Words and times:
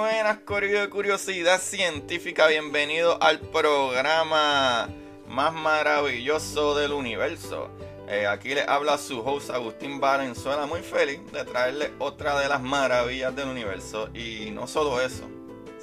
Buenas, 0.00 0.38
Corillo 0.38 0.80
de 0.80 0.88
Curiosidad 0.88 1.60
Científica. 1.60 2.46
Bienvenido 2.46 3.22
al 3.22 3.38
programa 3.38 4.88
más 5.28 5.52
maravilloso 5.52 6.74
del 6.74 6.92
universo. 6.92 7.68
Eh, 8.08 8.26
aquí 8.26 8.54
le 8.54 8.62
habla 8.62 8.96
su 8.96 9.20
host 9.20 9.50
Agustín 9.50 10.00
Valenzuela, 10.00 10.64
muy 10.64 10.80
feliz 10.80 11.20
de 11.32 11.44
traerle 11.44 11.92
otra 11.98 12.40
de 12.40 12.48
las 12.48 12.62
maravillas 12.62 13.36
del 13.36 13.48
universo. 13.48 14.08
Y 14.14 14.50
no 14.52 14.66
solo 14.66 15.02
eso, 15.02 15.28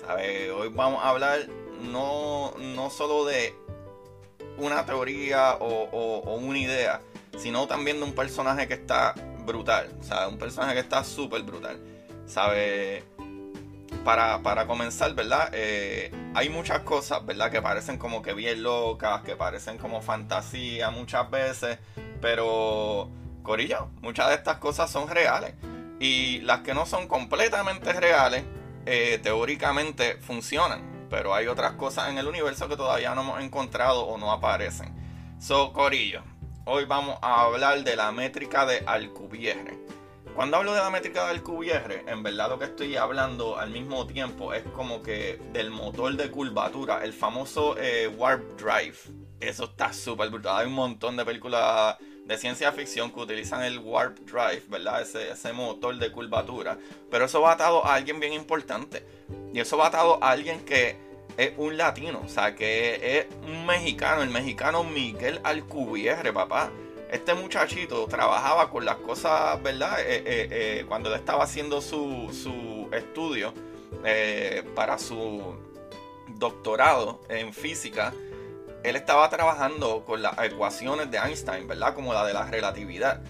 ¿sabe? 0.02 0.50
Hoy 0.50 0.70
vamos 0.70 1.04
a 1.04 1.10
hablar 1.10 1.48
no, 1.84 2.56
no 2.58 2.90
solo 2.90 3.24
de 3.24 3.54
una 4.58 4.84
teoría 4.84 5.58
o, 5.60 6.38
una 6.38 6.58
idea, 6.58 7.02
sino 7.38 7.68
también 7.68 7.98
de 7.98 8.04
un 8.06 8.14
personaje 8.14 8.68
que 8.68 8.74
está 8.74 9.14
brutal. 9.46 9.96
Sea, 10.02 10.28
un 10.28 10.40
personaje 10.40 10.74
que 10.74 10.80
está 10.80 11.04
súper 11.04 11.44
brutal. 11.44 11.80
¿Sabe? 12.26 13.04
Para, 14.08 14.42
para 14.42 14.68
comenzar, 14.68 15.14
¿verdad? 15.16 15.50
Eh, 15.52 16.14
hay 16.34 16.48
muchas 16.48 16.80
cosas, 16.84 17.26
¿verdad? 17.26 17.52
Que 17.52 17.62
parecen 17.62 17.98
como 17.98 18.22
que 18.22 18.34
bien 18.34 18.64
locas, 18.64 19.22
que 19.24 19.36
parecen 19.36 19.78
como 19.78 20.02
fantasía 20.02 20.90
muchas 20.92 21.30
veces, 21.30 21.78
pero, 22.22 23.10
Corillo, 23.44 23.90
muchas 24.00 24.30
de 24.30 24.36
estas 24.36 24.60
cosas 24.60 24.90
son 24.90 25.10
reales. 25.10 25.56
Y 26.00 26.40
las 26.44 26.62
que 26.62 26.74
no 26.74 26.86
son 26.86 27.10
completamente 27.10 27.92
reales, 27.92 28.46
eh, 28.86 29.20
teóricamente 29.22 30.16
funcionan. 30.22 31.08
Pero 31.10 31.36
hay 31.36 31.48
otras 31.48 31.74
cosas 31.74 32.08
en 32.08 32.18
el 32.18 32.28
universo 32.28 32.70
que 32.70 32.78
todavía 32.78 33.14
no 33.14 33.24
hemos 33.24 33.42
encontrado 33.42 34.06
o 34.06 34.18
no 34.18 34.32
aparecen. 34.32 34.96
So, 35.38 35.74
Corillo, 35.74 36.24
hoy 36.64 36.86
vamos 36.86 37.20
a 37.22 37.42
hablar 37.42 37.84
de 37.84 37.98
la 37.98 38.14
métrica 38.14 38.66
de 38.66 38.86
Alcubierre. 38.88 39.78
Cuando 40.38 40.58
hablo 40.58 40.76
de 40.76 40.82
la 40.82 40.92
métrica 40.92 41.26
del 41.26 41.38
Alcubierre, 41.38 42.04
en 42.06 42.22
verdad 42.22 42.50
lo 42.50 42.60
que 42.60 42.66
estoy 42.66 42.96
hablando 42.96 43.58
al 43.58 43.72
mismo 43.72 44.06
tiempo 44.06 44.54
es 44.54 44.62
como 44.66 45.02
que 45.02 45.42
del 45.52 45.72
motor 45.72 46.16
de 46.16 46.30
curvatura, 46.30 47.04
el 47.04 47.12
famoso 47.12 47.76
eh, 47.76 48.08
Warp 48.08 48.62
Drive. 48.62 48.98
Eso 49.40 49.64
está 49.64 49.92
súper 49.92 50.30
brutal. 50.30 50.58
Hay 50.58 50.68
un 50.68 50.74
montón 50.74 51.18
de 51.18 51.26
películas 51.26 51.98
de 52.24 52.38
ciencia 52.38 52.72
ficción 52.72 53.12
que 53.12 53.20
utilizan 53.20 53.64
el 53.64 53.80
Warp 53.80 54.20
Drive, 54.20 54.62
¿verdad? 54.70 55.02
Ese, 55.02 55.32
ese 55.32 55.54
motor 55.54 55.98
de 55.98 56.12
curvatura. 56.12 56.78
Pero 57.10 57.26
eso 57.26 57.42
va 57.42 57.54
atado 57.54 57.84
a 57.84 57.96
alguien 57.96 58.20
bien 58.20 58.34
importante. 58.34 59.04
Y 59.52 59.60
eso 59.60 59.76
va 59.76 59.88
atado 59.88 60.24
a 60.24 60.30
alguien 60.30 60.64
que 60.64 60.98
es 61.36 61.54
un 61.58 61.78
latino, 61.78 62.22
o 62.24 62.30
sea, 62.30 62.54
que 62.54 63.18
es 63.18 63.26
un 63.44 63.66
mexicano, 63.66 64.22
el 64.22 64.30
mexicano 64.30 64.84
Miguel 64.84 65.42
Alcubierre, 65.44 66.32
papá. 66.32 66.72
Este 67.10 67.34
muchachito 67.34 68.06
trabajaba 68.08 68.70
con 68.70 68.84
las 68.84 68.98
cosas, 68.98 69.62
¿verdad? 69.64 70.00
Eh, 70.02 70.18
eh, 70.26 70.48
eh, 70.52 70.86
cuando 70.88 71.10
él 71.10 71.16
estaba 71.16 71.46
haciendo 71.46 71.82
su, 71.82 72.30
su 72.34 72.90
estudio 72.94 73.54
para 74.76 74.98
su 74.98 75.56
doctorado 76.38 77.22
en 77.30 77.54
física, 77.54 78.14
él 78.84 78.96
estaba 78.96 79.30
trabajando 79.30 80.04
con 80.06 80.22
las 80.22 80.38
ecuaciones 80.40 81.10
de 81.10 81.18
Einstein, 81.18 81.68
¿verdad? 81.68 81.94
Como 81.94 82.14
la 82.14 82.26
de 82.26 82.34
la 82.34 82.46
relatividad. 82.46 83.22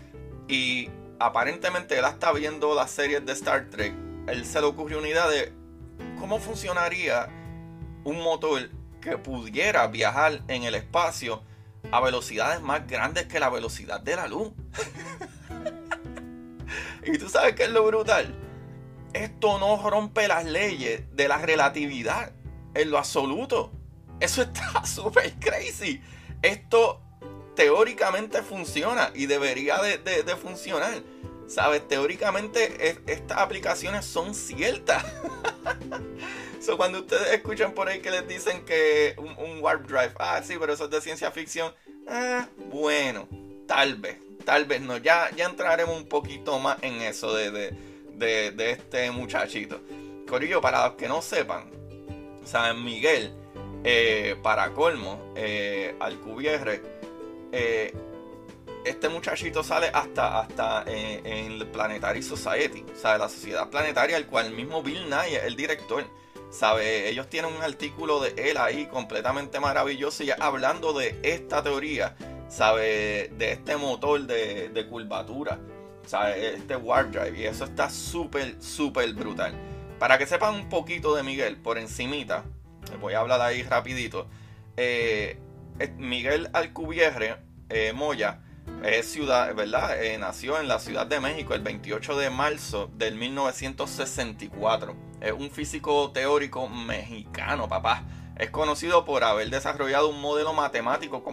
Y 0.47 0.89
aparentemente 1.19 1.97
él 1.97 2.05
está 2.05 2.31
viendo 2.31 2.73
las 2.73 2.91
series 2.91 3.25
de 3.25 3.33
Star 3.33 3.69
Trek. 3.69 3.94
Él 4.27 4.45
se 4.45 4.59
le 4.59 4.67
ocurrió 4.67 4.99
una 4.99 5.07
idea 5.07 5.27
de 5.27 5.53
cómo 6.19 6.39
funcionaría 6.39 7.29
un 8.03 8.21
motor 8.21 8.69
que 9.01 9.17
pudiera 9.17 9.88
viajar 9.88 10.41
en 10.47 10.63
el 10.63 10.75
espacio 10.75 11.44
a 11.92 12.02
velocidades 12.02 12.62
más 12.62 12.88
grandes 12.88 13.25
que 13.28 13.40
la 13.40 13.50
velocidad 13.50 14.02
de 14.02 14.16
la 14.16 14.28
luz. 14.28 14.52
y 17.06 17.18
tú 17.18 17.30
sabes 17.30 17.56
qué 17.56 17.64
es 17.64 17.72
lo 17.72 17.86
brutal. 17.86 18.36
Esto 19.14 19.58
no 19.59 19.90
rompe 19.90 20.28
las 20.28 20.46
leyes 20.46 21.03
de 21.16 21.28
la 21.28 21.38
relatividad 21.38 22.31
en 22.74 22.92
lo 22.92 22.98
absoluto. 22.98 23.72
Eso 24.20 24.42
está 24.42 24.86
súper 24.86 25.34
crazy. 25.40 26.02
Esto 26.42 27.02
teóricamente 27.56 28.44
funciona 28.44 29.12
y 29.16 29.25
debería 29.25 29.78
de, 29.81 30.36
funcionar. 30.36 31.02
¿Sabes? 31.48 31.88
Teóricamente 31.88 32.90
es- 32.90 33.00
estas 33.08 33.38
aplicaciones 33.38 34.06
son 34.06 34.36
ciertas. 34.36 35.04
Cuando 36.75 37.00
ustedes 37.00 37.31
escuchan 37.33 37.72
por 37.73 37.88
ahí 37.88 38.00
que 38.01 38.11
les 38.11 38.28
dicen 38.28 38.66
que 38.66 39.16
un, 39.17 39.59
warp 39.61 39.88
drive, 39.88 40.11
ah, 40.19 40.41
sí, 40.44 40.55
pero 40.59 40.73
eso 40.73 40.85
es 40.85 40.91
de 40.91 41.01
ciencia 41.01 41.31
ficción, 41.31 41.73
ah, 42.07 42.47
bueno, 42.69 43.28
tal 43.67 43.95
vez, 43.95 44.17
tal 44.44 44.66
vez 44.66 44.81
no. 44.81 44.97
Ya, 44.97 45.29
ya 45.35 45.45
entraremos 45.45 45.95
un 45.95 46.07
poquito 46.09 46.59
más 46.59 46.77
en 46.81 47.01
eso 47.01 47.33
de, 47.33 47.51
de, 47.51 48.51
de- 48.51 48.72
este 48.72 49.09
muchachito. 49.11 49.79
Corillo, 50.27 50.59
para 50.59 50.88
los 50.88 50.95
que 50.95 51.07
no 51.07 51.22
sepan, 51.22 51.72
San 52.44 52.83
Miguel, 52.83 53.31
eh, 53.83 54.35
para 54.44 54.73
colmo, 54.73 55.31
eh, 55.35 55.95
Alcubierre, 56.00 56.81
eh, 57.51 57.94
este 58.83 59.09
muchachito 59.09 59.63
sale 59.63 59.89
hasta, 59.94 60.39
hasta 60.39 60.83
eh, 60.88 61.22
en 61.23 61.51
el 61.53 61.67
Planetary 61.67 62.23
Society, 62.23 62.85
o 62.94 63.00
sea, 63.00 63.17
la 63.17 63.29
sociedad 63.29 63.69
planetaria, 63.69 64.17
el 64.17 64.27
cual 64.27 64.51
mismo 64.51 64.81
Bill 64.81 65.09
Nye 65.09 65.35
es 65.38 65.44
el 65.44 65.56
director. 65.56 66.03
¿Sabe? 66.50 67.09
Ellos 67.09 67.28
tienen 67.30 67.53
un 67.53 67.62
artículo 67.62 68.19
de 68.22 68.34
él 68.50 68.58
ahí 68.58 68.85
completamente 68.85 69.59
maravilloso 69.59 70.24
y 70.24 70.31
hablando 70.31 70.94
de 70.94 71.19
esta 71.24 71.62
teoría, 71.62 72.16
¿sabe? 72.47 73.31
De 73.38 73.52
este 73.52 73.75
motor 73.78 74.22
de, 74.22 74.69
de 74.69 74.88
curvatura, 74.88 75.59
¿sabe? 76.06 76.56
Este 76.56 76.75
warp 76.75 77.12
drive. 77.12 77.40
Y 77.40 77.46
eso 77.46 77.66
está 77.66 77.90
súper, 77.90 78.62
súper 78.62 79.13
brutal. 79.13 79.53
Para 80.00 80.18
que 80.18 80.25
sepan 80.25 80.56
un 80.56 80.69
poquito 80.69 81.16
de 81.16 81.24
Miguel, 81.24 81.57
por 81.57 81.78
encimita, 81.78 82.44
voy 83.02 83.13
a 83.13 83.19
hablar 83.19 83.41
ahí 83.41 83.63
rapidito. 83.63 84.28
Eh, 84.78 85.40
Miguel 85.97 86.50
Alcubierre 86.53 87.38
eh, 87.69 87.94
Moya 87.94 88.41
es 88.83 89.11
ciudad, 89.11 89.53
¿verdad? 89.55 90.01
Eh, 90.03 90.17
nació 90.17 90.59
en 90.59 90.67
la 90.67 90.79
Ciudad 90.79 91.05
de 91.07 91.19
México 91.19 91.53
el 91.53 91.61
28 91.61 92.17
de 92.17 92.29
marzo 92.29 92.89
del 92.95 93.16
1964. 93.16 94.95
Es 95.19 95.31
un 95.31 95.50
físico 95.50 96.11
teórico 96.11 96.69
mexicano, 96.69 97.67
papá. 97.67 98.03
Es 98.38 98.51
conocido 98.51 99.03
por 99.03 99.23
haber 99.23 99.50
desarrollado 99.50 100.09
un 100.09 100.22
modelo 100.22 100.53
matemático 100.53 101.23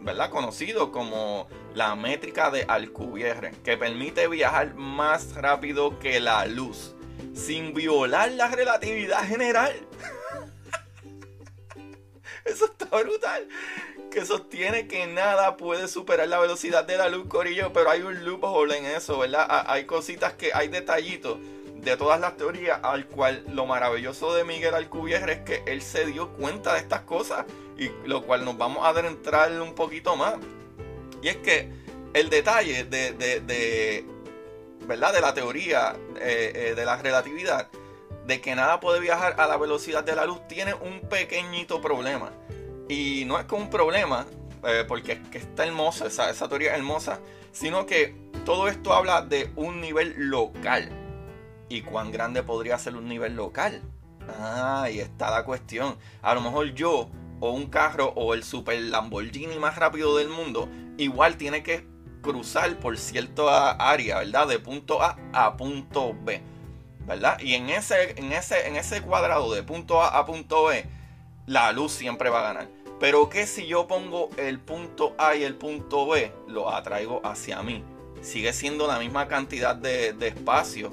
¿verdad? 0.00 0.30
conocido 0.30 0.90
como 0.90 1.46
la 1.72 1.94
métrica 1.94 2.50
de 2.50 2.64
Alcubierre, 2.66 3.52
que 3.62 3.76
permite 3.76 4.26
viajar 4.26 4.74
más 4.74 5.34
rápido 5.36 6.00
que 6.00 6.18
la 6.18 6.46
luz, 6.46 6.96
sin 7.32 7.74
violar 7.74 8.32
la 8.32 8.48
relatividad 8.48 9.24
general. 9.24 9.72
Eso 12.44 12.64
está 12.64 12.86
brutal. 12.86 13.48
Que 14.10 14.24
sostiene 14.24 14.88
que 14.88 15.06
nada 15.06 15.56
puede 15.56 15.86
superar 15.86 16.28
la 16.28 16.38
velocidad 16.38 16.84
de 16.84 16.96
la 16.96 17.08
luz, 17.08 17.26
Corillo, 17.28 17.72
pero 17.72 17.90
hay 17.90 18.02
un 18.02 18.24
loophole 18.24 18.78
en 18.78 18.86
eso, 18.86 19.18
¿verdad? 19.18 19.46
Ha- 19.48 19.70
Hay 19.72 19.84
cositas 19.84 20.32
que 20.32 20.50
hay 20.54 20.68
detallitos 20.68 21.38
de 21.76 21.96
todas 21.96 22.18
las 22.18 22.36
teorías, 22.36 22.80
al 22.82 23.06
cual 23.06 23.44
lo 23.52 23.66
maravilloso 23.66 24.34
de 24.34 24.44
Miguel 24.44 24.74
Alcubierre 24.74 25.32
es 25.34 25.38
que 25.40 25.62
él 25.70 25.82
se 25.82 26.06
dio 26.06 26.30
cuenta 26.30 26.72
de 26.74 26.80
estas 26.80 27.02
cosas, 27.02 27.44
y 27.76 27.90
lo 28.06 28.22
cual 28.22 28.44
nos 28.44 28.56
vamos 28.58 28.84
a 28.84 28.88
adentrar 28.88 29.52
un 29.60 29.74
poquito 29.74 30.16
más. 30.16 30.34
Y 31.22 31.28
es 31.28 31.36
que 31.36 31.70
el 32.14 32.30
detalle 32.30 32.84
de, 32.84 33.12
de- 33.12 33.40
de, 33.40 34.04
¿verdad? 34.86 35.12
de 35.12 35.20
la 35.20 35.34
teoría 35.34 35.94
eh, 36.20 36.52
eh, 36.54 36.74
de 36.74 36.84
la 36.84 36.96
relatividad, 36.96 37.68
de 38.26 38.40
que 38.40 38.54
nada 38.54 38.80
puede 38.80 39.00
viajar 39.00 39.36
a 39.38 39.46
la 39.46 39.56
velocidad 39.58 40.02
de 40.02 40.16
la 40.16 40.24
luz, 40.24 40.40
tiene 40.48 40.74
un 40.74 41.00
pequeñito 41.08 41.80
problema. 41.80 42.32
Y 42.88 43.24
no 43.26 43.38
es 43.38 43.46
que 43.46 43.54
un 43.54 43.68
problema, 43.70 44.26
eh, 44.64 44.84
porque 44.86 45.12
es 45.12 45.28
que 45.28 45.38
está 45.38 45.66
hermosa, 45.66 46.06
esa, 46.06 46.30
esa 46.30 46.48
teoría 46.48 46.72
es 46.72 46.78
hermosa, 46.78 47.20
sino 47.52 47.86
que 47.86 48.16
todo 48.44 48.68
esto 48.68 48.94
habla 48.94 49.22
de 49.22 49.50
un 49.56 49.80
nivel 49.80 50.14
local. 50.16 50.90
¿Y 51.68 51.82
cuán 51.82 52.10
grande 52.10 52.42
podría 52.42 52.78
ser 52.78 52.96
un 52.96 53.08
nivel 53.08 53.36
local? 53.36 53.82
Ah, 54.40 54.82
ahí 54.84 55.00
está 55.00 55.30
la 55.30 55.44
cuestión. 55.44 55.96
A 56.22 56.34
lo 56.34 56.40
mejor 56.40 56.72
yo, 56.74 57.10
o 57.40 57.50
un 57.50 57.66
carro, 57.66 58.12
o 58.16 58.34
el 58.34 58.42
super 58.42 58.80
Lamborghini 58.80 59.58
más 59.58 59.76
rápido 59.76 60.16
del 60.16 60.28
mundo, 60.28 60.68
igual 60.96 61.36
tiene 61.36 61.62
que 61.62 61.86
cruzar 62.22 62.78
por 62.78 62.98
cierta 62.98 63.72
área, 63.72 64.18
¿verdad? 64.18 64.48
De 64.48 64.58
punto 64.58 65.02
A 65.02 65.16
a 65.32 65.56
punto 65.56 66.14
B, 66.24 66.42
¿verdad? 67.06 67.38
Y 67.40 67.54
en 67.54 67.70
ese, 67.70 68.18
en 68.18 68.32
ese, 68.32 68.66
en 68.66 68.76
ese 68.76 69.02
cuadrado 69.02 69.52
de 69.52 69.62
punto 69.62 70.02
A 70.02 70.18
a 70.18 70.26
punto 70.26 70.64
B, 70.66 70.84
la 71.46 71.72
luz 71.72 71.92
siempre 71.92 72.30
va 72.30 72.40
a 72.40 72.52
ganar. 72.52 72.68
Pero 73.00 73.28
que 73.28 73.46
si 73.46 73.66
yo 73.66 73.86
pongo 73.86 74.28
el 74.36 74.58
punto 74.58 75.14
A 75.18 75.36
y 75.36 75.44
el 75.44 75.54
punto 75.54 76.08
B, 76.08 76.32
lo 76.48 76.70
atraigo 76.70 77.20
hacia 77.24 77.62
mí. 77.62 77.84
Sigue 78.22 78.52
siendo 78.52 78.88
la 78.88 78.98
misma 78.98 79.28
cantidad 79.28 79.76
de, 79.76 80.16
espacio, 80.26 80.92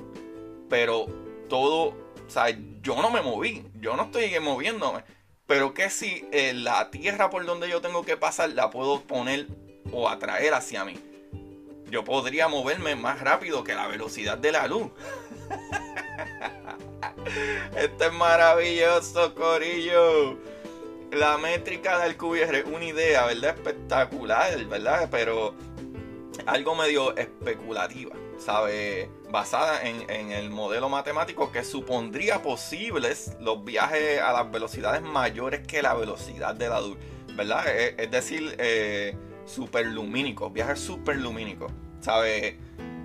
pero 0.70 1.08
todo, 1.50 1.88
o 1.88 2.30
sea, 2.30 2.50
yo 2.82 3.02
no 3.02 3.10
me 3.10 3.22
moví, 3.22 3.66
yo 3.80 3.96
no 3.96 4.04
estoy 4.04 4.40
moviéndome. 4.40 5.04
Pero 5.48 5.74
que 5.74 5.90
si 5.90 6.28
eh, 6.32 6.54
la 6.54 6.92
tierra 6.92 7.30
por 7.30 7.46
donde 7.46 7.70
yo 7.70 7.82
tengo 7.82 8.04
que 8.04 8.18
pasar 8.18 8.50
la 8.52 8.70
puedo 8.70 9.02
poner 9.02 9.48
o 9.92 10.08
atraer 10.08 10.54
hacia 10.54 10.86
mí. 10.86 11.00
Yo 11.90 12.04
podría 12.04 12.48
moverme 12.48 12.96
más 12.96 13.20
rápido 13.20 13.64
que 13.64 13.76
la 13.76 13.88
velocidad 13.88 14.38
de 14.38 14.52
la 14.52 14.68
luz. 14.68 14.90
Esto 17.78 18.06
es 18.06 18.14
maravilloso, 18.14 19.36
Corillo 19.36 20.55
la 21.16 21.38
métrica 21.38 22.00
del 22.00 22.18
QBR, 22.18 22.66
una 22.74 22.86
idea, 22.86 23.26
¿verdad? 23.26 23.56
Espectacular, 23.56 24.66
¿verdad? 24.66 25.08
Pero 25.10 25.56
algo 26.46 26.76
medio 26.76 27.16
especulativa, 27.16 28.14
¿sabe? 28.38 29.10
Basada 29.32 29.82
en, 29.84 30.32
el 30.32 30.50
modelo 30.50 30.90
matemático 30.90 31.52
que 31.52 31.64
supondría 31.64 32.42
posibles 32.42 33.38
los 33.40 33.64
viajes 33.64 34.20
a 34.22 34.34
las 34.34 34.52
velocidades 34.52 35.02
mayores 35.02 35.66
que 35.66 35.82
la 35.82 35.94
velocidad 35.94 36.54
de 36.54 36.68
la 36.68 36.82
luz, 36.82 36.98
¿verdad? 37.36 37.66
Es, 37.68 38.12
decir, 38.12 38.56
eh, 38.60 39.18
superlumínicos, 39.46 40.52
viajes 40.52 40.80
superlumínicos, 40.80 41.72
¿sabe? 42.02 42.60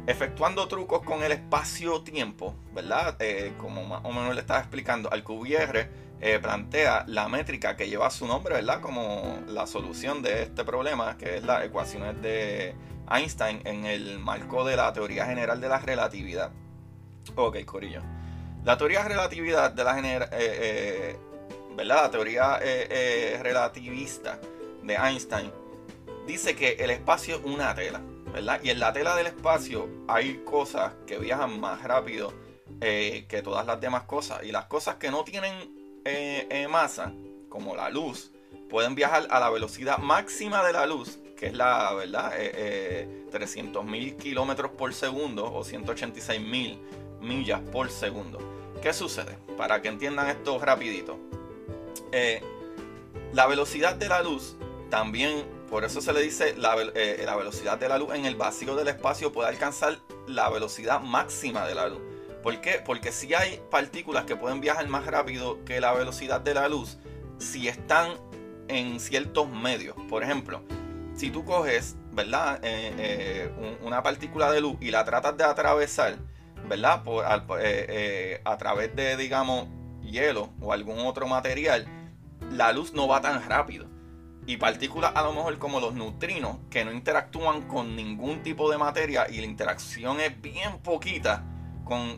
Efectuando 0.09 0.67
trucos 0.67 1.03
con 1.03 1.23
el 1.23 1.31
espacio-tiempo, 1.31 2.56
¿verdad? 2.75 3.17
Eh, 3.21 3.53
como 3.56 3.85
más 3.85 4.01
o 4.05 4.13
menos 4.13 4.35
le 4.35 4.41
estaba 4.41 4.59
explicando, 4.59 5.13
al 5.13 5.23
QBR 5.23 6.10
eh, 6.22 6.38
plantea 6.38 7.05
la 7.06 7.28
métrica 7.28 7.76
que 7.76 7.88
lleva 7.88 8.11
su 8.11 8.26
nombre, 8.26 8.55
¿verdad? 8.56 8.82
Como 8.82 9.38
la 9.46 9.67
solución 9.67 10.20
de 10.20 10.43
este 10.43 10.64
problema, 10.64 11.17
que 11.17 11.37
es 11.37 11.44
las 11.44 11.64
ecuaciones 11.64 12.20
de 12.20 12.75
Einstein 13.11 13.62
en 13.64 13.87
el 13.87 14.19
marco 14.19 14.62
de 14.67 14.76
la 14.76 14.93
teoría 14.93 15.25
general 15.25 15.62
de 15.62 15.69
la 15.70 15.78
relatividad. 15.78 16.50
Ok, 17.37 17.64
Corillo. 17.64 18.02
La 18.64 18.76
teoría 18.76 19.02
de 19.02 19.08
relatividad 19.08 19.70
de 19.70 19.82
la 19.82 19.99
eh, 19.99 20.28
eh, 20.32 21.17
¿verdad? 21.75 22.02
La 22.02 22.11
teoría 22.11 22.58
relativista 23.43 24.38
de 24.82 24.94
Einstein 24.96 25.50
dice 26.26 26.55
que 26.55 26.72
el 26.72 26.90
espacio 26.90 27.37
es 27.37 27.44
una 27.44 27.75
tela, 27.75 28.02
¿verdad? 28.31 28.61
Y 28.62 28.69
en 28.69 28.78
la 28.78 28.93
tela 28.93 29.17
del 29.17 29.28
espacio 29.28 29.88
hay 30.06 30.43
cosas 30.44 30.93
que 31.06 31.17
viajan 31.17 31.58
más 31.58 31.82
rápido 31.82 32.34
que 32.78 33.40
todas 33.43 33.64
las 33.64 33.81
demás 33.81 34.02
cosas. 34.02 34.43
Y 34.44 34.52
las 34.52 34.67
cosas 34.67 34.96
que 34.96 35.11
no 35.11 35.25
tienen 35.25 35.80
eh, 36.05 36.67
masa, 36.69 37.12
como 37.49 37.75
la 37.76 37.91
luz, 37.91 38.31
pueden 38.70 38.94
viajar 38.94 39.26
a 39.31 39.41
la 39.41 39.50
velocidad 39.50 39.99
máxima 39.99 40.64
de 40.64 40.73
la 40.73 40.87
luz, 40.87 41.19
que 41.37 41.47
es 41.47 41.55
la, 41.55 41.93
¿verdad? 41.94 42.32
Eh, 42.38 42.52
eh, 42.55 43.82
mil 43.85 44.17
kilómetros 44.17 44.70
por 44.73 44.94
segundo 44.94 45.52
o 45.52 45.64
186 45.64 46.41
mil 46.41 46.79
millas 47.20 47.61
por 47.73 47.91
segundo. 47.91 48.38
¿Qué 48.81 48.93
sucede? 48.93 49.37
Para 49.56 49.82
que 49.82 49.88
entiendan 49.88 50.29
esto 50.29 50.58
rapidito. 50.58 51.19
Eh, 52.12 52.43
la 53.32 53.46
velocidad 53.46 53.96
de 53.96 54.08
la 54.08 54.23
luz 54.23 54.56
también, 54.88 55.44
por 55.69 55.85
eso 55.85 56.00
se 56.00 56.12
le 56.12 56.23
dice 56.23 56.55
la, 56.56 56.76
la 56.76 57.37
velocidad 57.37 57.79
de 57.79 57.88
la 57.88 57.99
luz 57.99 58.14
en 58.14 58.25
el 58.25 58.37
vacío 58.37 58.76
del 58.76 58.88
espacio 58.88 59.32
puede 59.32 59.49
alcanzar 59.49 59.99
la 60.26 60.49
velocidad 60.50 61.00
máxima 61.00 61.67
de 61.67 61.75
la 61.75 61.88
luz. 61.88 62.00
¿Por 62.43 62.61
qué? 62.61 62.83
Porque 62.85 63.13
si 63.13 63.35
hay 63.35 63.61
partículas 63.71 64.25
que 64.25 64.37
pueden 64.37 64.61
viajar 64.61 64.87
más 64.89 65.07
rápido 65.07 65.65
que 65.65 65.81
la 65.81 65.93
velocidad 65.93 66.41
de 66.41 66.55
la 66.55 66.69
luz, 66.69 66.99
si 67.39 67.69
están 67.69 68.13
en 68.69 69.01
ciertos 69.01 69.49
medios. 69.49 69.97
Por 70.09 70.23
ejemplo, 70.23 70.63
si 71.15 71.31
tú 71.31 71.45
coges, 71.45 71.97
¿verdad? 72.13 72.61
Eh, 72.63 72.95
eh, 72.99 73.79
una 73.83 74.03
partícula 74.03 74.51
de 74.53 74.61
luz 74.61 74.77
y 74.81 74.91
la 74.91 75.05
tratas 75.05 75.37
de 75.37 75.45
atravesar, 75.45 76.17
¿verdad? 76.69 77.03
Eh, 77.61 78.41
a 78.45 78.57
través 78.57 78.95
de, 78.95 79.17
digamos, 79.17 79.69
hielo 80.03 80.51
o 80.61 80.73
algún 80.73 81.01
otro 81.01 81.27
material, 81.27 81.87
la 82.51 82.73
luz 82.73 82.93
no 82.95 83.09
va 83.09 83.21
tan 83.21 83.47
rápido. 83.49 83.87
Y 84.47 84.57
partículas 84.57 85.13
a 85.15 85.23
lo 85.23 85.33
mejor 85.33 85.59
como 85.59 85.81
los 85.81 85.95
neutrinos, 85.95 86.57
que 86.71 86.85
no 86.85 86.93
interactúan 86.93 87.63
con 87.69 87.95
ningún 87.95 88.43
tipo 88.43 88.71
de 88.71 88.79
materia 88.79 89.29
y 89.29 89.37
la 89.39 89.47
interacción 89.47 90.21
es 90.21 90.41
bien 90.41 90.79
poquita, 90.79 91.45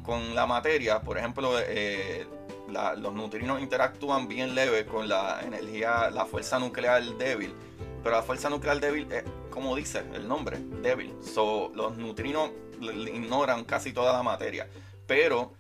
con, 0.03 0.35
la 0.35 0.47
materia, 0.47 1.01
por 1.01 1.17
ejemplo, 1.17 1.59
eh, 1.59 2.27
los 2.69 3.15
neutrinos 3.15 3.61
interactúan 3.61 4.29
bien 4.29 4.55
leve 4.55 4.85
con 4.85 5.09
la 5.09 5.41
energía, 5.43 6.11
la 6.11 6.27
fuerza 6.27 6.59
nuclear 6.59 7.03
débil. 7.17 7.55
Pero 8.03 8.17
la 8.17 8.23
fuerza 8.23 8.51
nuclear 8.51 8.81
débil 8.81 9.11
es, 9.11 9.25
como 9.51 9.75
dice 9.75 10.03
el 10.15 10.29
nombre, 10.29 10.59
débil. 10.83 11.15
So, 11.23 11.73
los 11.75 11.97
neutrinos 11.97 12.51
ignoran 12.81 13.65
casi 13.65 13.93
toda 13.93 14.13
la 14.13 14.23
materia. 14.23 14.69
Pero 15.07 15.55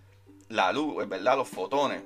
la 0.49 0.73
luz, 0.73 1.09
¿verdad? 1.09 1.37
Los 1.37 1.49
fotones. 1.49 2.03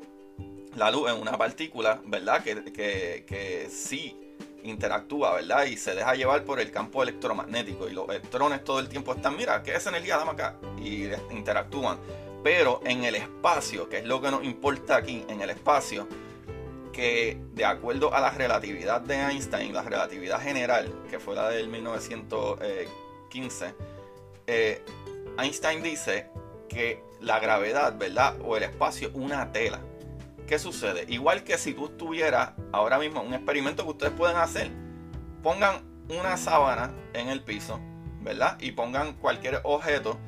La 0.76 0.91
luz 0.91 1.11
es 1.11 1.19
una 1.19 1.37
partícula, 1.37 2.00
¿verdad? 2.05 2.44
Que, 2.44 2.64
que, 2.64 3.25
que 3.26 3.69
sí 3.70 4.25
interactúa, 4.62 5.35
¿verdad? 5.35 5.67
Y 5.67 5.76
se 5.76 5.94
deja 5.94 6.14
llevar 6.14 6.44
por 6.44 6.61
el 6.61 6.70
campo 6.70 7.03
electromagnético. 7.03 7.88
Y 7.88 7.93
los 7.93 8.08
electrones 8.08 8.64
todo 8.64 8.81
el 8.81 8.88
tiempo 8.88 9.14
están, 9.14 9.37
mira, 9.37 9.62
¿qué 9.62 9.75
es 9.75 9.87
energía? 9.87 10.17
Dame 10.17 10.32
acá. 10.32 10.56
Y 10.79 11.08
interactúan. 11.31 11.99
Pero 12.43 12.81
en 12.85 13.05
el 13.05 13.14
espacio, 13.17 13.88
que 13.88 13.99
es 13.99 14.05
lo 14.05 14.20
que 14.20 14.31
nos 14.31 14.44
importa 14.44 14.97
aquí, 14.97 15.25
en 15.29 15.41
el 15.41 15.50
espacio, 15.50 16.06
que 16.93 17.38
de 17.53 17.64
acuerdo 17.64 18.14
a 18.14 18.20
la 18.20 18.31
relatividad 18.31 19.00
de 19.00 19.17
Einstein, 19.17 19.75
la 19.75 19.82
relatividad 19.82 20.41
general, 20.41 20.93
que 21.11 21.19
fue 21.19 21.35
la 21.35 21.50
del 21.50 21.69
1915, 21.69 23.75
eh, 24.46 24.82
Einstein 25.39 25.82
dice 25.82 26.31
que 26.69 27.03
la 27.20 27.41
gravedad, 27.41 27.96
¿verdad? 27.98 28.36
O 28.44 28.56
el 28.56 28.63
espacio, 28.63 29.10
una 29.15 29.53
tela. 29.53 29.81
¿Qué 30.46 30.60
sucede? 30.60 31.05
Igual 31.08 31.43
que 31.43 31.58
si 31.58 31.74
tú 31.74 31.86
estuvieras 31.86 32.53
ahora 32.72 32.98
mismo, 32.98 33.20
un 33.20 33.34
experimento 33.34 33.82
que 33.82 33.91
ustedes 33.91 34.12
pueden 34.12 34.36
hacer, 34.36 34.70
pongan 35.43 35.82
una 36.08 36.36
sábana 36.36 36.93
en 37.15 37.29
el 37.29 37.43
piso, 37.43 37.81
¿verdad? 38.20 38.56
Y 38.60 38.70
pongan 38.70 39.15
cualquier 39.15 39.60
objeto 39.65 40.19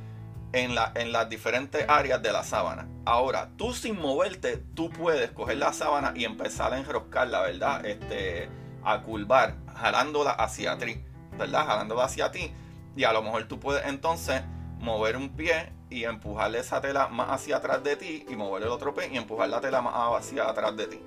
en, 0.52 0.74
la, 0.74 0.92
en 0.96 1.12
las 1.12 1.28
diferentes 1.28 1.84
áreas 1.88 2.20
de 2.20 2.32
la 2.32 2.42
sábana. 2.42 2.88
Ahora, 3.04 3.50
tú 3.56 3.72
sin 3.72 4.00
moverte, 4.00 4.56
tú 4.74 4.90
puedes 4.90 5.30
coger 5.30 5.58
la 5.58 5.72
sábana 5.72 6.12
y 6.16 6.24
empezar 6.24 6.72
a 6.72 6.78
enroscarla, 6.78 7.42
¿verdad? 7.42 7.86
Este, 7.86 8.48
a 8.84 9.02
curvar, 9.02 9.54
jalándola 9.76 10.32
hacia 10.32 10.78
ti, 10.78 11.00
¿verdad? 11.38 11.64
Jalándola 11.64 12.04
hacia 12.04 12.32
ti. 12.32 12.52
Y 12.96 13.04
a 13.04 13.12
lo 13.12 13.22
mejor 13.22 13.44
tú 13.44 13.60
puedes 13.60 13.86
entonces 13.86 14.42
mover 14.78 15.16
un 15.16 15.30
pie 15.30 15.72
y 15.90 16.04
empujarle 16.04 16.58
esa 16.58 16.80
tela 16.80 17.08
más 17.08 17.30
hacia 17.30 17.56
atrás 17.56 17.82
de 17.82 17.96
ti 17.96 18.26
y 18.28 18.36
mover 18.36 18.62
el 18.62 18.68
otro 18.68 18.94
pie 18.94 19.08
y 19.12 19.16
empujar 19.16 19.48
la 19.48 19.60
tela 19.60 19.80
más 19.80 19.94
hacia 19.96 20.48
atrás 20.48 20.76
de 20.76 20.86
ti. 20.86 21.00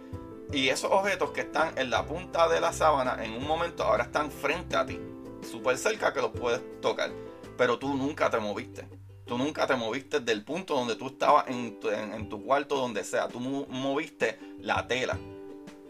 Y 0.54 0.70
esos 0.70 0.92
objetos 0.92 1.32
que 1.32 1.42
están 1.42 1.78
en 1.78 1.90
la 1.90 2.06
punta 2.06 2.50
de 2.50 2.60
la 2.60 2.74
sábana 2.74 3.24
en 3.24 3.34
un 3.34 3.48
momento 3.48 3.84
ahora 3.84 4.04
están 4.04 4.32
frente 4.32 4.76
a 4.76 4.86
ti, 4.86 5.00
súper 5.50 5.78
cerca 5.78 6.14
que 6.14 6.22
los 6.22 6.32
puedes 6.32 6.62
tocar, 6.82 7.12
pero 7.58 7.80
tú 7.80 7.96
nunca 7.96 8.30
te 8.30 8.40
moviste. 8.40 8.88
Tú 9.26 9.38
nunca 9.38 9.66
te 9.66 9.76
moviste 9.76 10.20
del 10.20 10.44
punto 10.44 10.76
donde 10.76 10.98
tú 10.98 11.08
estabas 11.08 11.46
en 11.48 11.80
tu, 12.28 12.44
cuarto, 12.44 12.76
donde 12.76 13.02
sea. 13.06 13.30
Tú 13.30 13.40
moviste 13.40 14.38
la 14.60 14.86
tela. 14.86 15.18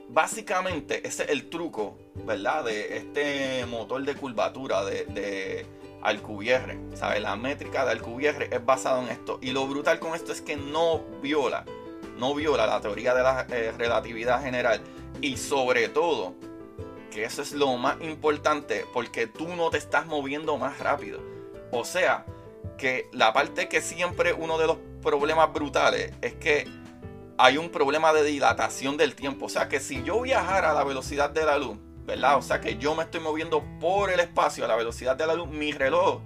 Básicamente, 0.09 1.07
ese 1.07 1.23
es 1.23 1.29
el 1.29 1.49
truco, 1.49 1.97
¿verdad? 2.23 2.65
De 2.65 2.97
este 2.97 3.65
motor 3.65 4.03
de 4.03 4.13
curvatura, 4.13 4.83
de 4.85 5.65
Alcubierre. 6.01 6.79
¿Sabes? 6.95 7.21
La 7.21 7.35
métrica 7.35 7.85
de 7.85 7.91
Alcubierre 7.91 8.49
es 8.51 8.65
basada 8.65 9.01
en 9.03 9.09
esto. 9.09 9.39
Y 9.41 9.51
lo 9.51 9.67
brutal 9.67 9.99
con 9.99 10.15
esto 10.15 10.31
es 10.31 10.41
que 10.41 10.55
no 10.55 10.99
viola, 11.21 11.65
no 12.17 12.33
viola 12.35 12.65
la 12.67 12.81
teoría 12.81 13.13
de 13.13 13.23
la 13.23 13.45
eh, 13.49 13.73
relatividad 13.77 14.41
general. 14.43 14.81
Y 15.21 15.37
sobre 15.37 15.89
todo, 15.89 16.35
que 17.11 17.25
eso 17.25 17.41
es 17.41 17.51
lo 17.53 17.77
más 17.77 18.01
importante, 18.01 18.85
porque 18.93 19.27
tú 19.27 19.47
no 19.55 19.69
te 19.69 19.77
estás 19.77 20.05
moviendo 20.05 20.57
más 20.57 20.79
rápido. 20.79 21.19
O 21.71 21.85
sea, 21.85 22.25
que 22.77 23.09
la 23.11 23.33
parte 23.33 23.69
que 23.69 23.81
siempre 23.81 24.33
uno 24.33 24.57
de 24.57 24.67
los 24.67 24.77
problemas 25.01 25.53
brutales 25.53 26.13
es 26.21 26.33
que 26.35 26.67
hay 27.37 27.57
un 27.57 27.69
problema 27.69 28.13
de 28.13 28.23
dilatación 28.23 28.97
del 28.97 29.15
tiempo. 29.15 29.45
O 29.45 29.49
sea, 29.49 29.67
que 29.67 29.79
si 29.79 30.03
yo 30.03 30.21
viajara 30.21 30.71
a 30.71 30.73
la 30.73 30.83
velocidad 30.83 31.29
de 31.29 31.45
la 31.45 31.57
luz, 31.57 31.77
¿verdad? 32.11 32.37
O 32.37 32.41
sea 32.41 32.59
que 32.59 32.77
yo 32.77 32.93
me 32.93 33.03
estoy 33.03 33.21
moviendo 33.21 33.63
por 33.79 34.11
el 34.11 34.19
espacio 34.19 34.65
a 34.65 34.67
la 34.67 34.75
velocidad 34.75 35.15
de 35.15 35.25
la 35.25 35.33
luz. 35.33 35.47
Mi 35.47 35.71
reloj 35.71 36.19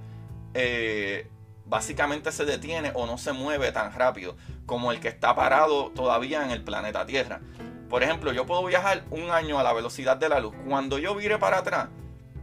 eh, 0.56 1.30
básicamente 1.66 2.32
se 2.32 2.44
detiene 2.44 2.92
o 2.96 3.06
no 3.06 3.20
se 3.20 3.34
mueve 3.34 3.72
tan 3.72 3.94
rápido 3.94 4.36
como 4.66 4.92
el 4.92 5.00
que 5.00 5.10
está 5.10 5.36
parado 5.36 5.92
todavía 5.92 6.44
en 6.44 6.50
el 6.50 6.64
planeta 6.64 7.06
Tierra. 7.06 7.40
Por 7.88 8.02
ejemplo, 8.02 8.34
yo 8.34 8.48
puedo 8.48 8.66
viajar 8.66 9.04
un 9.12 9.30
año 9.30 9.60
a 9.60 9.64
la 9.64 9.74
velocidad 9.74 10.18
de 10.18 10.28
la 10.28 10.40
luz. 10.40 10.56
Cuando 10.68 10.98
yo 10.98 11.14
vire 11.14 11.38
para 11.38 11.60
atrás, 11.60 11.90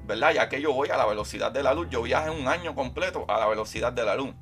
¿verdad? 0.06 0.32
Ya 0.34 0.48
que 0.48 0.60
yo 0.60 0.72
voy 0.72 0.90
a 0.90 0.96
la 0.96 1.06
velocidad 1.06 1.50
de 1.50 1.64
la 1.64 1.74
luz, 1.74 1.88
yo 1.90 2.02
viaje 2.02 2.30
un 2.30 2.46
año 2.46 2.76
completo 2.76 3.24
a 3.26 3.40
la 3.40 3.48
velocidad 3.48 3.92
de 3.92 4.04
la 4.04 4.14
luz. 4.14 4.32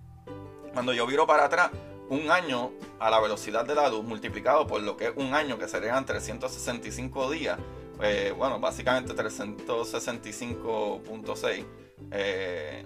Cuando 0.75 0.93
yo 0.93 1.07
viro 1.07 1.27
para 1.27 1.47
atrás, 1.47 1.71
un 2.11 2.31
año 2.31 2.73
a 2.99 3.09
la 3.09 3.19
velocidad 3.19 3.65
de 3.65 3.75
la 3.75 3.89
luz 3.89 4.05
multiplicado 4.05 4.67
por 4.67 4.83
lo 4.83 4.99
que 4.99 5.07
es 5.07 5.13
un 5.17 5.33
año, 5.33 5.59
que 5.59 5.69
serían 5.69 6.05
365 6.05 7.31
días, 7.31 7.59
eh, 8.03 8.35
bueno, 8.37 8.61
básicamente 8.61 9.15
365.6 9.15 11.65
eh, 12.13 12.85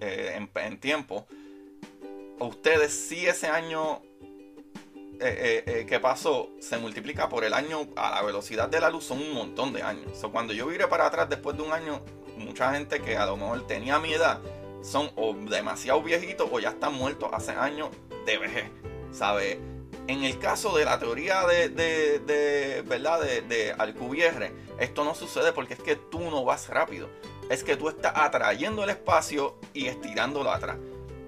eh, 0.00 0.48
en, 0.54 0.80
tiempo, 0.80 1.26
ustedes 2.38 2.92
si 2.92 3.26
ese 3.26 3.48
año 3.48 4.00
que 5.18 5.98
pasó 6.00 6.50
se 6.60 6.78
multiplica 6.78 7.28
por 7.28 7.42
el 7.42 7.52
año 7.52 7.88
a 7.96 8.12
la 8.12 8.22
velocidad 8.22 8.68
de 8.68 8.80
la 8.80 8.88
luz, 8.88 9.02
son 9.02 9.18
un 9.18 9.34
montón 9.34 9.72
de 9.72 9.82
años. 9.82 10.12
cuando 10.30 10.52
yo 10.52 10.68
vire 10.68 10.86
para 10.86 11.06
atrás 11.06 11.28
después 11.28 11.56
de 11.56 11.64
un 11.64 11.72
año, 11.72 12.04
mucha 12.36 12.72
gente 12.72 13.00
que 13.00 13.16
a 13.16 13.26
lo 13.26 13.36
mejor 13.36 13.66
tenía 13.66 13.98
mi 13.98 14.12
edad, 14.12 14.40
son 14.80 15.10
o 15.16 15.34
demasiado 15.34 16.00
viejitos 16.02 16.48
o 16.52 16.60
ya 16.60 16.68
están 16.70 16.94
muertos 16.94 17.30
hace 17.32 17.50
años 17.50 17.88
de 18.26 18.38
vejez, 18.38 18.70
¿sabes? 19.10 19.58
En 20.08 20.24
el 20.24 20.38
caso 20.38 20.74
de 20.74 20.86
la 20.86 20.98
teoría 20.98 21.46
de, 21.46 21.68
de, 21.68 22.82
¿verdad? 22.86 23.20
De, 23.20 23.42
de 23.42 23.72
Alcubierre, 23.72 24.54
esto 24.78 25.04
no 25.04 25.14
sucede 25.14 25.52
porque 25.52 25.74
es 25.74 25.80
que 25.80 25.96
tú 25.96 26.30
no 26.30 26.46
vas 26.46 26.70
rápido. 26.70 27.10
Es 27.50 27.62
que 27.62 27.76
tú 27.76 27.90
estás 27.90 28.14
atrayendo 28.16 28.84
el 28.84 28.90
espacio 28.90 29.58
y 29.74 29.86
estirándolo 29.86 30.50
atrás. 30.50 30.78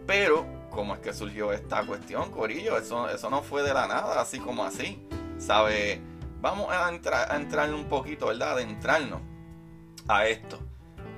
Pero, 0.07 0.47
¿cómo 0.71 0.95
es 0.95 1.01
que 1.01 1.13
surgió 1.13 1.53
esta 1.53 1.85
cuestión, 1.85 2.31
Corillo? 2.31 2.79
Eso, 2.79 3.11
eso 3.11 3.29
no 3.29 3.43
fue 3.43 3.63
de 3.63 3.75
la 3.75 3.87
nada, 3.87 4.19
así 4.19 4.39
como 4.39 4.65
así. 4.65 5.07
¿Sabe? 5.39 6.01
Vamos 6.41 6.73
a 6.73 6.89
entrar, 6.89 7.31
a 7.31 7.37
entrar 7.37 7.73
un 7.75 7.85
poquito, 7.85 8.29
¿verdad? 8.29 8.53
Adentrarnos 8.53 9.21
a 10.09 10.27
esto. 10.27 10.59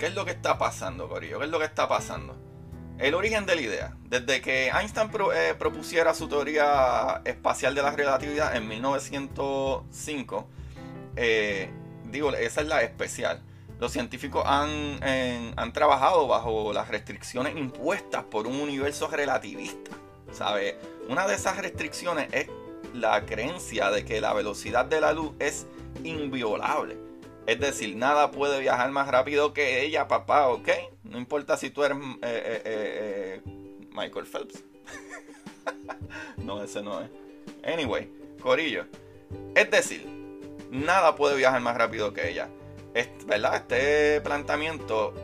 ¿Qué 0.00 0.06
es 0.06 0.14
lo 0.16 0.24
que 0.24 0.32
está 0.32 0.58
pasando, 0.58 1.08
Corillo? 1.08 1.38
¿Qué 1.38 1.44
es 1.44 1.50
lo 1.52 1.60
que 1.60 1.66
está 1.66 1.88
pasando? 1.88 2.41
El 2.98 3.14
origen 3.14 3.46
de 3.46 3.56
la 3.56 3.60
idea. 3.60 3.96
Desde 4.08 4.40
que 4.40 4.68
Einstein 4.68 5.10
eh, 5.34 5.54
propusiera 5.58 6.14
su 6.14 6.28
teoría 6.28 7.22
espacial 7.24 7.74
de 7.74 7.82
la 7.82 7.90
relatividad 7.90 8.54
en 8.54 8.68
1905, 8.68 10.48
eh, 11.16 11.70
digo, 12.10 12.32
esa 12.32 12.60
es 12.60 12.66
la 12.66 12.82
especial. 12.82 13.42
Los 13.80 13.92
científicos 13.92 14.44
han, 14.46 15.00
trabajado 15.72 16.28
bajo 16.28 16.72
las 16.72 16.88
restricciones 16.88 17.56
impuestas 17.56 18.22
por 18.24 18.46
un 18.46 18.60
universo 18.60 19.08
relativista. 19.08 19.90
¿sabe? 20.32 20.78
Una 21.08 21.26
de 21.26 21.34
esas 21.34 21.58
restricciones 21.58 22.28
es 22.32 22.48
la 22.94 23.24
creencia 23.26 23.90
de 23.90 24.04
que 24.04 24.20
la 24.20 24.32
velocidad 24.32 24.84
de 24.84 25.00
la 25.00 25.12
luz 25.12 25.32
es 25.38 25.66
inviolable. 26.04 26.96
Es 27.46 27.58
decir, 27.58 27.96
nada 27.96 28.30
puede 28.30 28.60
viajar 28.60 28.90
más 28.92 29.08
rápido 29.08 29.52
que 29.52 29.82
ella, 29.82 30.06
papá, 30.06 30.48
¿ok? 30.48 30.68
No 31.02 31.18
importa 31.18 31.56
si 31.56 31.70
tú 31.70 31.82
eres 31.82 31.98
eh, 31.98 32.14
eh, 32.22 32.62
eh, 32.64 33.42
Michael 33.90 34.26
Phelps. 34.26 34.62
no, 36.36 36.62
ese 36.62 36.82
no 36.82 37.00
es. 37.00 37.10
Anyway, 37.64 38.08
Corillo. 38.40 38.86
Es 39.56 39.70
decir, 39.70 40.06
nada 40.70 41.16
puede 41.16 41.36
viajar 41.36 41.60
más 41.60 41.76
rápido 41.76 42.12
que 42.12 42.30
ella. 42.30 42.48
¿verdad? 43.26 43.56
Este 43.56 44.20
planteamiento 44.20 45.14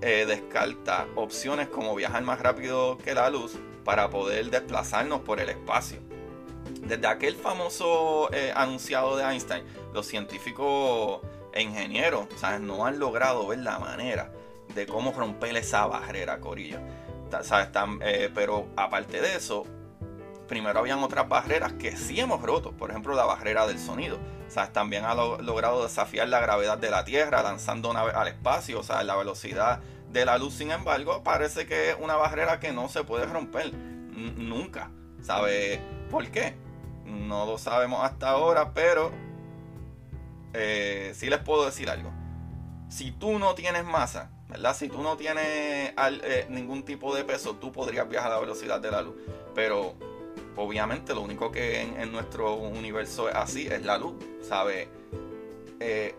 descarta 0.00 1.06
opciones 1.16 1.68
como 1.68 1.94
viajar 1.94 2.22
más 2.22 2.40
rápido 2.40 2.96
que 2.98 3.14
la 3.14 3.28
luz 3.30 3.56
para 3.84 4.08
poder 4.10 4.50
desplazarnos 4.50 5.20
por 5.20 5.40
el 5.40 5.48
espacio. 5.48 5.98
Desde 6.82 7.06
aquel 7.06 7.36
famoso 7.36 8.30
anunciado 8.54 9.16
de 9.16 9.24
Einstein, 9.24 9.64
los 9.92 10.06
científicos 10.06 11.20
ingenieros, 11.62 12.26
¿sabes? 12.36 12.60
No 12.60 12.86
han 12.86 12.98
logrado 12.98 13.46
ver 13.46 13.60
la 13.60 13.78
manera 13.78 14.30
de 14.74 14.86
cómo 14.86 15.12
romper 15.12 15.56
esa 15.56 15.86
barrera, 15.86 16.40
Corillo. 16.40 16.78
¿Sabes? 17.42 17.68
Eh, 18.02 18.30
pero 18.34 18.68
aparte 18.76 19.20
de 19.20 19.36
eso, 19.36 19.64
primero 20.46 20.78
habían 20.78 21.00
otras 21.00 21.28
barreras 21.28 21.74
que 21.74 21.96
sí 21.96 22.20
hemos 22.20 22.42
roto. 22.42 22.72
Por 22.72 22.90
ejemplo, 22.90 23.14
la 23.14 23.24
barrera 23.24 23.66
del 23.66 23.78
sonido. 23.78 24.18
¿Sabes? 24.48 24.72
También 24.72 25.04
ha 25.04 25.14
logrado 25.14 25.82
desafiar 25.82 26.28
la 26.28 26.40
gravedad 26.40 26.78
de 26.78 26.90
la 26.90 27.04
Tierra 27.04 27.42
lanzando 27.42 27.92
al 27.92 28.28
espacio. 28.28 28.80
O 28.80 28.82
sea, 28.82 29.02
la 29.02 29.16
velocidad 29.16 29.80
de 30.10 30.24
la 30.24 30.38
luz, 30.38 30.54
sin 30.54 30.70
embargo, 30.70 31.22
parece 31.22 31.66
que 31.66 31.90
es 31.90 31.96
una 32.00 32.16
barrera 32.16 32.60
que 32.60 32.72
no 32.72 32.88
se 32.88 33.04
puede 33.04 33.26
romper 33.26 33.74
nunca. 33.74 34.90
¿Sabe 35.20 35.80
por 36.10 36.30
qué? 36.30 36.56
No 37.04 37.46
lo 37.46 37.58
sabemos 37.58 38.02
hasta 38.04 38.30
ahora, 38.30 38.72
pero 38.72 39.12
eh, 40.54 41.12
sí 41.14 41.28
les 41.28 41.40
puedo 41.40 41.64
decir 41.66 41.90
algo. 41.90 42.10
Si 42.88 43.10
tú 43.12 43.38
no 43.38 43.54
tienes 43.54 43.84
masa, 43.84 44.30
¿verdad? 44.48 44.74
Si 44.74 44.88
tú 44.88 45.02
no 45.02 45.16
tienes 45.16 45.44
eh, 45.44 46.46
ningún 46.48 46.84
tipo 46.84 47.14
de 47.14 47.24
peso, 47.24 47.56
tú 47.56 47.70
podrías 47.70 48.08
viajar 48.08 48.32
a 48.32 48.36
la 48.36 48.40
velocidad 48.40 48.80
de 48.80 48.90
la 48.90 49.02
luz. 49.02 49.14
Pero 49.54 49.94
obviamente 50.56 51.14
lo 51.14 51.20
único 51.20 51.52
que 51.52 51.82
en, 51.82 52.10
nuestro 52.12 52.54
universo 52.54 53.28
es 53.28 53.34
así, 53.34 53.66
es 53.66 53.84
la 53.84 53.98
luz, 53.98 54.14
¿sabes? 54.42 54.88
Eh, 55.80 56.14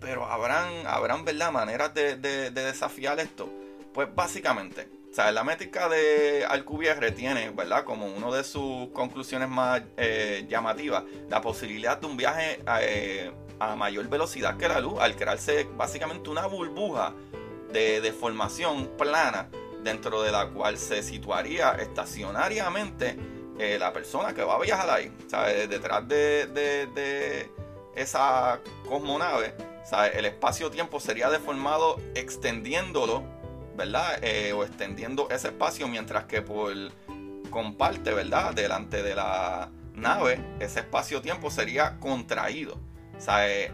pero 0.00 0.26
habrán, 0.26 0.86
habrán, 0.86 1.24
¿verdad? 1.24 1.50
Maneras 1.50 1.92
de, 1.92 2.16
desafiar 2.16 3.18
esto. 3.18 3.50
Pues 3.92 4.14
básicamente, 4.14 4.88
o 5.18 5.30
la 5.32 5.42
métrica 5.42 5.88
de 5.88 6.44
Alcubierre 6.44 7.10
tiene, 7.10 7.48
¿verdad? 7.50 7.84
Como 7.84 8.06
una 8.06 8.30
de 8.36 8.44
sus 8.44 8.88
conclusiones 8.90 9.48
más 9.48 9.82
llamativas, 10.48 11.04
la 11.30 11.40
posibilidad 11.40 11.98
de 11.98 12.06
un 12.06 12.16
viaje 12.18 12.60
a 13.58 13.76
mayor 13.76 14.08
velocidad 14.08 14.56
que 14.56 14.68
la 14.68 14.80
luz, 14.80 15.00
al 15.00 15.16
crearse 15.16 15.68
básicamente 15.76 16.30
una 16.30 16.46
burbuja 16.46 17.14
de 17.72 18.00
deformación 18.00 18.90
plana 18.98 19.48
dentro 19.82 20.22
de 20.22 20.32
la 20.32 20.48
cual 20.48 20.78
se 20.78 21.02
situaría 21.02 21.72
estacionariamente 21.72 23.16
eh, 23.58 23.78
la 23.78 23.92
persona 23.92 24.34
que 24.34 24.42
va 24.42 24.56
a 24.56 24.60
viajar 24.60 24.90
ahí, 24.90 25.12
¿sabes? 25.28 25.68
Detrás 25.68 26.06
de, 26.08 27.50
esa 27.94 28.60
cosmonave, 28.86 29.54
¿sabes? 29.84 30.16
El 30.16 30.26
espacio-tiempo 30.26 31.00
sería 31.00 31.30
deformado 31.30 31.98
extendiéndolo, 32.14 33.22
¿verdad? 33.76 34.18
Eh, 34.22 34.52
o 34.52 34.64
extendiendo 34.64 35.28
ese 35.30 35.48
espacio 35.48 35.88
mientras 35.88 36.24
que 36.24 36.42
por 36.42 36.72
comparte, 37.48 38.12
¿verdad? 38.12 38.52
Delante 38.52 39.02
de 39.02 39.14
la 39.14 39.70
nave, 39.94 40.44
ese 40.60 40.80
espacio-tiempo 40.80 41.50
sería 41.50 41.98
contraído. 41.98 42.78
¿Sabes? 43.18 43.70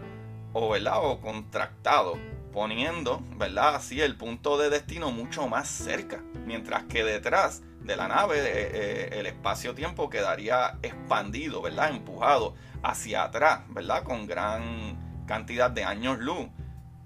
O. 0.53 0.75
O 0.75 1.21
contractado, 1.21 2.17
poniendo, 2.51 3.21
¿verdad? 3.37 3.75
Así 3.75 3.99
el 4.01 4.15
punto 4.15 4.57
de 4.57 4.69
destino 4.69 5.11
mucho 5.11 5.47
más 5.47 5.67
cerca. 5.67 6.21
Mientras 6.45 6.83
que 6.83 7.03
detrás 7.03 7.63
de 7.81 7.95
la 7.95 8.07
nave 8.07 8.39
eh, 8.39 8.43
eh, 8.45 9.09
el 9.13 9.25
espacio-tiempo 9.25 10.09
quedaría 10.09 10.77
expandido, 10.83 11.61
¿verdad? 11.61 11.89
Empujado 11.89 12.53
hacia 12.83 13.23
atrás, 13.23 13.61
¿verdad? 13.69 14.03
Con 14.03 14.27
gran 14.27 15.25
cantidad 15.25 15.71
de 15.71 15.83
años 15.83 16.19
luz 16.19 16.47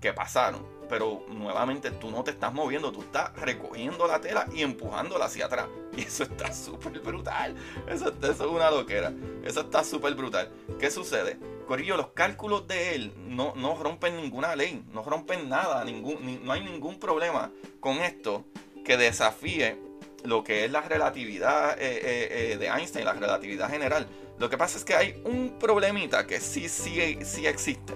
que 0.01 0.13
pasaron 0.13 0.76
pero 0.89 1.25
nuevamente 1.29 1.91
tú 1.91 2.09
no 2.09 2.23
te 2.23 2.31
estás 2.31 2.53
moviendo, 2.53 2.91
tú 2.91 3.01
estás 3.01 3.33
recogiendo 3.35 4.07
la 4.07 4.19
tela 4.19 4.47
y 4.53 4.61
empujándola 4.61 5.25
hacia 5.25 5.45
atrás. 5.45 5.67
Y 5.95 6.01
eso 6.01 6.23
está 6.23 6.53
súper 6.53 6.99
brutal. 6.99 7.55
Eso, 7.87 8.13
es 8.21 8.39
una 8.39 8.71
loquera. 8.71 9.13
Eso 9.43 9.61
está 9.61 9.83
súper 9.83 10.15
brutal. 10.15 10.51
¿Qué 10.79 10.91
sucede? 10.91 11.37
Corillo, 11.67 11.97
los 11.97 12.09
cálculos 12.09 12.67
de 12.67 12.95
él 12.95 13.13
no, 13.27 13.53
no 13.55 13.75
rompen 13.75 14.15
ninguna 14.15 14.55
ley, 14.55 14.83
no 14.93 15.03
rompen 15.03 15.49
nada, 15.49 15.83
ningún, 15.83 16.45
no 16.45 16.51
hay 16.53 16.63
ningún 16.63 16.99
problema 16.99 17.51
con 17.79 17.97
esto 17.97 18.45
que 18.85 18.95
desafíe 18.95 19.77
lo 20.23 20.43
que 20.43 20.65
es 20.65 20.71
la 20.71 20.81
relatividad 20.81 21.77
eh, 21.79 21.99
eh, 22.03 22.51
eh, 22.53 22.57
de 22.57 22.67
Einstein, 22.67 23.05
la 23.05 23.13
relatividad 23.13 23.69
general. 23.69 24.07
Lo 24.39 24.49
que 24.49 24.57
pasa 24.57 24.77
es 24.77 24.85
que 24.85 24.95
hay 24.95 25.21
un 25.25 25.57
problemita 25.59 26.25
que 26.25 26.39
sí, 26.39 26.69
sí, 26.69 27.17
sí 27.23 27.47
existe 27.47 27.93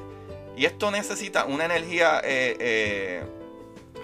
y 0.56 0.66
esto 0.66 0.92
necesita 0.92 1.46
una 1.46 1.66
energía 1.66 2.20
eh, 2.24 2.58
eh, 2.60 3.24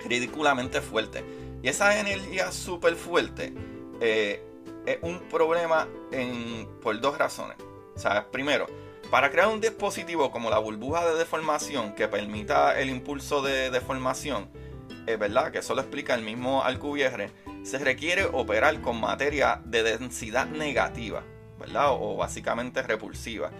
ridículamente 0.05 0.81
fuerte. 0.81 1.23
Y 1.61 1.67
esa 1.69 1.99
energía 1.99 2.51
súper 2.51 2.95
fuerte 2.95 3.53
eh, 3.99 4.43
es 4.85 4.97
un 5.01 5.19
problema 5.21 5.87
por 6.81 6.99
dos 7.01 7.17
razones. 7.17 7.57
Primero, 8.31 8.67
para 9.09 9.31
crear 9.31 9.47
un 9.47 9.59
dispositivo 9.59 10.31
como 10.31 10.49
la 10.49 10.59
burbuja 10.59 11.05
de 11.05 11.17
deformación 11.17 11.95
que 11.95 12.07
permita 12.07 12.79
el 12.79 12.89
impulso 12.89 13.41
de 13.41 13.69
deformación, 13.69 14.49
es 15.07 15.17
verdad 15.17 15.51
que 15.51 15.59
eso 15.59 15.73
lo 15.73 15.81
explica 15.81 16.13
el 16.13 16.21
mismo 16.21 16.63
Alcubierre, 16.63 17.31
se 17.63 17.79
requiere 17.79 18.25
operar 18.25 18.79
con 18.81 18.99
materia 18.99 19.61
de 19.65 19.83
densidad 19.83 20.45
negativa, 20.47 21.23
¿verdad? 21.59 21.87
O, 21.91 22.15
básicamente 22.17 22.81
repulsiva, 22.81 23.51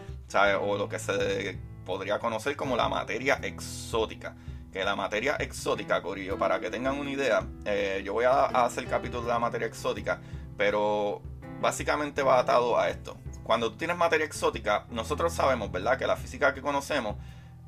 O 0.62 0.78
lo 0.78 0.88
que 0.90 1.00
se 1.00 1.58
podría 1.88 2.20
conocer 2.20 2.58
como 2.58 2.76
la 2.76 2.90
materia 2.90 3.40
exótica. 3.42 4.36
Que 4.74 4.84
la 4.84 4.96
materia 4.96 5.38
exótica, 5.40 6.02
Corillo, 6.02 6.38
para 6.38 6.60
que 6.60 6.70
tengan 6.70 7.00
una 7.00 7.10
idea, 7.10 7.48
eh, 7.64 8.02
yo 8.04 8.12
voy 8.12 8.26
a, 8.26 8.46
hacer 8.66 8.84
el 8.84 8.90
capítulo 8.90 9.24
de 9.24 9.30
la 9.30 9.40
materia 9.40 9.66
exótica, 9.66 10.20
pero 10.58 11.22
básicamente 11.62 12.22
va 12.22 12.40
atado 12.40 12.78
a 12.78 12.90
esto. 12.90 13.18
Cuando 13.44 13.72
tú 13.72 13.78
tienes 13.78 13.96
materia 13.96 14.26
exótica, 14.26 14.86
nosotros 14.90 15.32
sabemos, 15.32 15.72
¿verdad? 15.72 15.98
Que 15.98 16.06
la 16.06 16.18
física 16.18 16.54
que 16.54 16.62
conocemos, 16.62 17.16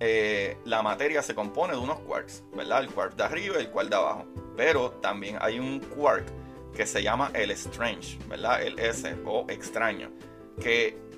eh, 0.02 0.58
la 0.66 0.84
materia 0.84 1.22
se 1.24 1.34
compone 1.34 1.74
de 1.74 1.80
unos 1.80 2.02
quarks, 2.02 2.44
¿verdad? 2.54 2.82
El 2.82 2.90
quark 2.90 3.16
de 3.16 3.24
arriba 3.24 3.56
y 3.58 3.62
el 3.62 3.70
quark 3.70 3.90
de 3.90 3.96
abajo. 3.96 4.26
Pero 4.58 4.92
también 5.02 5.38
hay 5.40 5.60
un 5.60 5.80
quark 5.80 6.26
que 6.76 6.86
se 6.86 7.02
llama 7.02 7.32
el 7.34 7.52
strange, 7.52 8.20
¿verdad? 8.28 8.62
El 8.62 8.78
S 8.78 9.16
o 9.26 9.46
extraño. 9.48 10.12
Que 10.62 11.09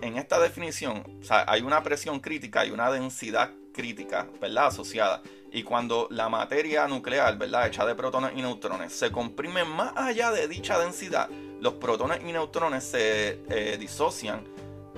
en 0.00 0.16
esta 0.16 0.38
definición 0.38 1.04
hay 1.28 1.62
una 1.62 1.82
presión 1.82 2.20
crítica 2.20 2.64
y 2.64 2.70
una 2.70 2.90
densidad 2.90 3.50
crítica, 3.72 4.26
¿verdad? 4.40 4.68
Asociada. 4.68 5.22
Y 5.52 5.62
cuando 5.62 6.08
la 6.10 6.28
materia 6.28 6.86
nuclear, 6.88 7.38
¿verdad? 7.38 7.66
Hecha 7.66 7.86
de 7.86 7.94
protones 7.94 8.32
y 8.34 8.42
neutrones, 8.42 8.92
se 8.92 9.10
comprime 9.10 9.64
más 9.64 9.92
allá 9.96 10.30
de 10.30 10.48
dicha 10.48 10.78
densidad, 10.78 11.28
los 11.60 11.74
protones 11.74 12.20
y 12.22 12.32
neutrones 12.32 12.84
se 12.84 13.40
eh, 13.48 13.76
disocian 13.78 14.44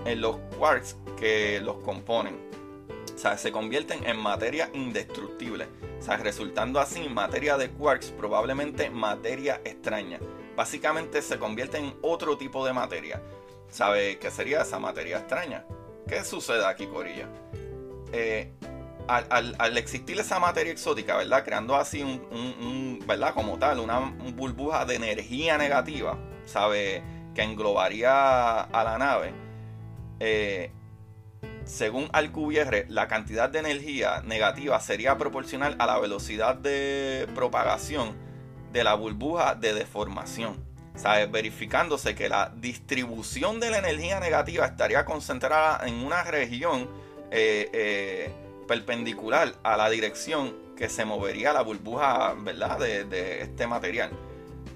en 0.05 0.21
los 0.21 0.37
quarks 0.57 0.97
que 1.19 1.61
los 1.61 1.76
componen. 1.78 2.49
O 3.14 3.19
sea, 3.19 3.37
se 3.37 3.50
convierten 3.50 4.05
en 4.07 4.17
materia 4.17 4.71
indestructible. 4.73 5.67
O 5.99 6.02
sea, 6.02 6.17
resultando 6.17 6.78
así 6.78 7.09
materia 7.09 7.57
de 7.57 7.71
quarks, 7.71 8.12
probablemente 8.12 8.90
materia 8.90 9.61
extraña. 9.64 10.21
Básicamente 10.57 11.21
se 11.23 11.38
convierte 11.38 11.78
en 11.78 11.95
otro 12.02 12.37
tipo 12.37 12.64
de 12.64 12.73
materia. 12.73 13.23
¿Sabe 13.70 14.18
qué 14.18 14.30
sería 14.30 14.62
esa 14.62 14.78
materia 14.78 15.18
extraña? 15.18 15.64
¿Qué 16.06 16.25
sucede 16.25 16.64
aquí, 16.64 16.87
Corilla? 16.87 17.28
Eh, 18.12 18.52
al, 19.08 19.76
existir 19.78 20.18
esa 20.18 20.38
materia 20.38 20.72
exótica, 20.72 21.16
¿verdad? 21.16 21.44
Creando 21.44 21.76
así 21.76 22.02
un, 22.02 23.02
¿verdad? 23.06 23.34
Como 23.34 23.58
tal, 23.58 23.80
una 23.80 24.14
burbuja 24.34 24.84
de 24.84 24.96
energía 24.96 25.58
negativa, 25.58 26.18
¿sabe? 26.44 27.02
Que 27.34 27.42
englobaría 27.42 28.60
a 28.60 28.84
la 28.84 28.98
nave. 28.98 29.32
Eh, 30.20 30.72
según 31.64 32.08
Alcubierre, 32.12 32.87
la 32.88 33.08
cantidad 33.08 33.50
de 33.50 33.58
energía 33.60 34.22
negativa 34.22 34.80
sería 34.80 35.18
proporcional 35.18 35.76
a 35.78 35.87
la 35.87 35.98
velocidad 35.98 36.56
de 36.56 37.28
propagación 37.34 38.16
de 38.72 38.84
la 38.84 38.94
burbuja 38.94 39.54
de 39.54 39.75
deformación. 39.75 40.67
¿Sabes? 40.99 41.31
Verificándose 41.31 42.14
que 42.14 42.28
la 42.28 42.52
distribución 42.57 43.61
de 43.61 43.71
la 43.71 43.78
energía 43.78 44.21
negativa 44.21 44.67
estaría 44.67 45.05
concentrada 45.05 45.87
en 45.87 45.95
una 45.95 46.25
región 46.25 46.88
eh, 47.31 47.71
eh, 47.73 48.33
perpendicular 48.67 49.55
a 49.62 49.76
la 49.76 49.88
dirección 49.88 50.55
que 50.76 50.88
se 50.88 51.05
movería 51.05 51.52
la 51.52 51.62
burbuja 51.62 52.35
¿verdad? 52.35 52.78
De, 52.78 53.43
este 53.43 53.67
material. 53.67 54.11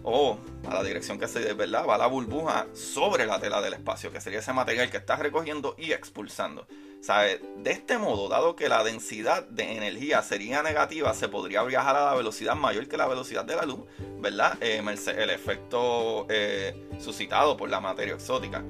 O 0.05 0.39
a 0.69 0.75
la 0.75 0.83
dirección 0.83 1.19
que 1.19 1.29
se 1.29 1.53
¿verdad? 1.53 1.87
va 1.87 1.97
la 1.97 2.07
burbuja 2.07 2.67
sobre 2.73 3.25
la 3.27 3.39
tela 3.39 3.61
del 3.61 3.75
espacio, 3.75 4.11
que 4.11 4.21
sería 4.21 4.41
ese 4.41 4.53
material 4.53 4.91
que 4.91 4.97
está 4.97 5.17
recogiendo 5.17 5.77
y 5.79 5.93
expulsando. 5.93 6.67
De 7.03 7.73
este 7.73 7.99
modo, 7.99 8.29
dado 8.29 8.55
que 8.55 8.69
la 8.69 8.85
densidad 8.85 9.43
de 9.49 9.77
energía 9.77 10.23
sería 10.23 10.63
negativa, 10.63 11.13
se 11.15 11.29
podría 11.29 11.65
viajar 11.65 11.97
a 11.97 12.05
la 12.05 12.15
velocidad 12.15 12.55
mayor 12.55 12.87
que 12.87 12.97
la 12.97 13.09
velocidad 13.09 13.45
de 13.45 13.57
la 13.57 13.65
luz, 13.65 13.81
¿verdad? 14.21 14.57
Eh, 14.61 14.81
el 15.17 15.31
efecto 15.31 16.27
eh, 16.29 16.89
suscitado 17.01 17.57
por 17.57 17.69
la 17.71 17.81
materia 17.81 18.15
exótica, 18.15 18.63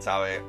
¿sabe? 0.00 0.42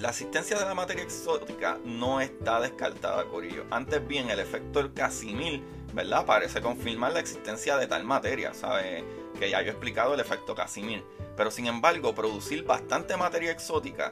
La 0.00 0.08
existencia 0.08 0.58
de 0.58 0.64
la 0.64 0.74
materia 0.74 1.04
exótica 1.04 1.78
no 1.84 2.20
está 2.20 2.60
descartada, 2.60 3.24
Corillo. 3.26 3.64
Antes 3.70 4.04
bien, 4.04 4.28
el 4.30 4.40
efecto 4.40 4.80
del 4.80 4.92
Casimir, 4.92 5.62
¿verdad? 5.94 6.26
Parece 6.26 6.60
confirmar 6.60 7.12
la 7.12 7.20
existencia 7.20 7.76
de 7.76 7.86
tal 7.86 8.02
materia, 8.02 8.52
¿sabe? 8.54 9.04
Que 9.38 9.50
ya 9.50 9.62
yo 9.62 9.68
he 9.68 9.70
explicado 9.70 10.14
el 10.14 10.20
efecto 10.20 10.56
Casimir. 10.56 11.04
Pero 11.36 11.52
sin 11.52 11.68
embargo, 11.68 12.12
producir 12.12 12.64
bastante 12.64 13.16
materia 13.16 13.52
exótica 13.52 14.10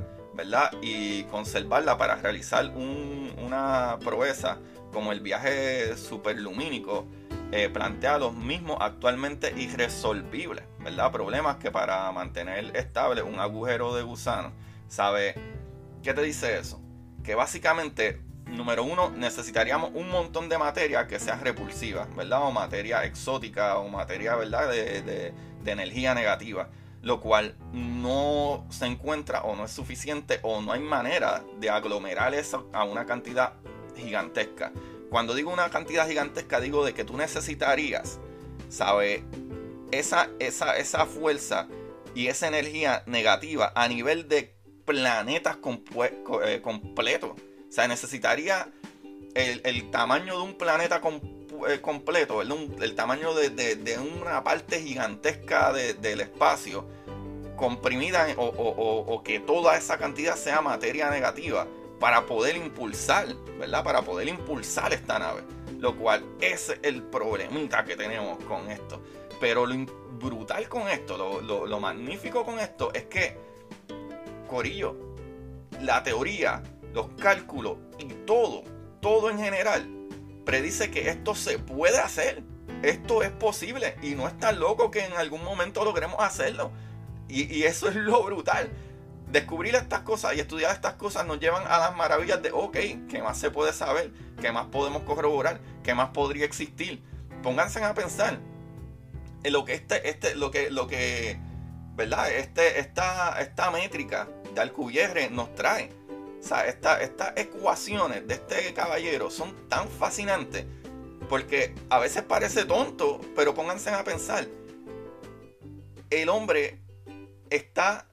Y 0.83 1.23
conservarla 1.25 1.97
para 1.97 2.16
realizar 2.16 2.66
una 2.77 3.99
proeza 4.05 4.59
como 4.92 5.12
el 5.12 5.20
viaje 5.20 5.97
superlumínico 5.97 7.07
eh, 7.53 7.68
plantea 7.68 8.18
los 8.18 8.35
mismos 8.35 8.79
actualmente 8.81 9.55
irresolvibles. 9.57 10.64
Problemas 11.12 11.57
que 11.57 11.70
para 11.70 12.11
mantener 12.12 12.77
estable 12.77 13.23
un 13.23 13.38
agujero 13.38 13.94
de 13.94 14.03
gusano, 14.03 14.53
¿sabe? 14.88 15.35
¿Qué 16.03 16.12
te 16.12 16.23
dice 16.23 16.59
eso? 16.59 16.81
Que 17.23 17.35
básicamente, 17.35 18.20
número 18.47 18.85
uno, 18.85 19.11
necesitaríamos 19.11 19.92
un 19.94 20.11
montón 20.11 20.49
de 20.49 20.59
materia 20.59 21.07
que 21.07 21.18
sea 21.18 21.37
repulsiva, 21.37 22.07
¿verdad? 22.16 22.42
O 22.42 22.51
materia 22.51 23.05
exótica 23.05 23.79
o 23.79 23.88
materia, 23.88 24.37
¿verdad? 24.37 24.68
de 24.68 25.33
energía 25.64 26.14
negativa 26.14 26.68
lo 27.05 27.21
cual 27.21 27.55
no 27.73 28.67
se 28.71 28.87
encuentra 28.87 29.43
o 29.43 29.55
no 29.55 29.67
es 29.67 29.71
suficiente 29.71 30.40
o 30.43 30.61
no 30.62 30.73
hay 30.73 30.81
manera 30.81 31.45
de 31.61 31.71
aglomerar 31.71 32.35
eso 32.35 32.69
a 32.73 32.85
una 32.85 33.05
cantidad 33.05 33.53
gigantesca. 33.95 34.73
Cuando 35.11 35.35
digo 35.35 35.53
una 35.53 35.69
cantidad 35.69 36.09
gigantesca, 36.09 36.61
digo 36.61 36.85
de 36.85 36.95
que 36.95 37.05
tú 37.05 37.17
necesitarías, 37.17 38.19
¿sabes? 38.69 39.23
Esa, 39.93 40.31
esa, 40.40 40.77
esa 40.77 41.07
fuerza 41.07 41.69
y 42.14 42.29
esa 42.29 42.49
energía 42.49 43.03
negativa 43.07 43.73
a 43.77 43.87
nivel 43.87 44.29
de 44.29 44.57
planetas 44.87 45.59
eh, 46.47 46.61
completos. 46.62 47.31
O 47.31 47.73
sea, 47.73 47.87
necesitaría 47.87 48.73
el, 49.35 49.90
tamaño 49.90 50.37
de 50.38 50.43
un 50.43 50.55
planeta 50.55 51.01
eh, 51.68 51.81
completo, 51.81 52.42
el, 52.42 52.94
tamaño 52.94 53.35
de, 53.35 53.98
una 53.98 54.42
parte 54.42 54.81
gigantesca 54.81 55.72
del 55.72 56.20
espacio 56.20 56.87
comprimida 57.57 58.27
o, 58.37 59.22
que 59.24 59.40
toda 59.40 59.77
esa 59.77 59.98
cantidad 59.98 60.37
sea 60.37 60.61
materia 60.61 61.11
negativa 61.11 61.66
para 62.00 62.27
poder 62.27 62.57
impulsar, 62.57 63.35
¿verdad? 63.59 63.85
Para 63.85 64.03
poder 64.03 64.29
impulsar 64.29 64.92
esta 64.92 65.18
nave. 65.18 65.42
Lo 65.79 65.96
cual 65.96 66.24
es 66.40 66.74
el 66.83 67.03
problemita 67.03 67.85
que 67.85 67.96
tenemos 67.96 68.42
con 68.44 68.70
esto. 68.70 69.03
Pero 69.40 69.66
lo 69.66 69.74
brutal 70.18 70.68
con 70.68 70.88
esto, 70.88 71.16
lo, 71.16 71.66
lo 71.66 71.81
magnífico 71.81 72.44
con 72.44 72.59
esto 72.59 72.92
es 72.94 73.05
que, 73.05 73.37
Corillo, 74.48 74.96
la 75.81 76.03
teoría, 76.03 76.62
los 76.92 77.09
cálculos 77.20 77.77
y 77.98 78.05
todo, 78.27 78.62
todo 79.00 79.31
en 79.31 79.38
general, 79.38 79.94
predice 80.45 80.91
que 80.91 81.09
esto 81.09 81.35
se 81.35 81.59
puede 81.59 81.99
hacer. 81.99 82.43
Esto 82.83 83.23
es 83.23 83.31
posible 83.31 83.97
y 84.03 84.15
no 84.15 84.29
es 84.29 84.39
tan 84.39 84.61
loco 84.61 84.91
que 84.91 85.05
en 85.05 85.13
algún 85.15 85.43
momento 85.43 85.85
logremos 85.85 86.17
hacerlo. 86.21 86.71
Y, 87.29 87.63
eso 87.65 87.89
es 87.89 87.97
lo 87.97 88.23
brutal. 88.23 88.71
Descubrir 89.31 89.75
estas 89.75 90.01
cosas 90.01 90.37
y 90.37 90.41
estudiar 90.41 90.73
estas 90.73 90.95
cosas 90.95 91.27
nos 91.27 91.41
llevan 91.41 91.65
a 91.67 91.79
las 91.79 91.97
maravillas 91.97 92.43
de, 92.43 92.53
ok, 92.53 92.77
¿qué 93.09 93.23
más 93.23 93.39
se 93.39 93.51
puede 93.51 93.73
saber? 93.73 94.13
¿Qué 94.41 94.53
más 94.53 94.67
podemos 94.67 95.03
corroborar? 95.03 95.61
¿Qué 95.83 95.95
más 95.95 96.11
podría 96.11 96.45
existir? 96.45 97.03
Pónganse 97.43 97.83
a 97.83 97.95
pensar 97.95 98.39
en 99.43 99.53
lo 99.53 99.65
que 99.65 99.75
este, 99.75 100.09
este, 100.09 100.35
lo 100.35 100.51
que, 100.51 100.71
lo 100.71 100.87
que, 100.87 101.39
¿verdad? 101.97 102.31
Este, 102.31 102.79
esta, 102.79 103.41
esta 103.41 103.71
métrica 103.71 104.29
de 104.55 104.61
Alcubierre 104.61 105.31
nos 105.31 105.55
trae. 105.55 105.91
O 106.45 106.47
sea, 106.47 106.67
estas 106.67 107.33
ecuaciones 107.37 108.29
de 108.29 108.35
este 108.35 108.75
caballero 108.75 109.31
son 109.31 109.67
tan 109.71 109.89
fascinantes 109.89 110.67
porque 111.31 111.75
a 111.89 111.99
veces 111.99 112.23
parece 112.23 112.67
tonto, 112.67 113.19
pero 113.35 113.55
pónganse 113.55 113.89
a 113.89 114.05
pensar. 114.05 114.47
El 116.11 116.29
hombre 116.29 116.83
está 117.49 118.07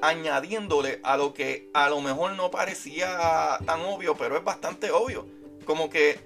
añadiéndole 0.00 1.00
a 1.04 1.18
lo 1.18 1.34
que 1.34 1.70
a 1.74 1.90
lo 1.90 2.00
mejor 2.00 2.32
no 2.32 2.50
parecía 2.50 3.58
tan 3.66 3.82
obvio, 3.82 4.16
pero 4.16 4.38
es 4.38 4.42
bastante 4.42 4.90
obvio. 4.90 5.26
Como 5.66 5.90
que 5.90 6.18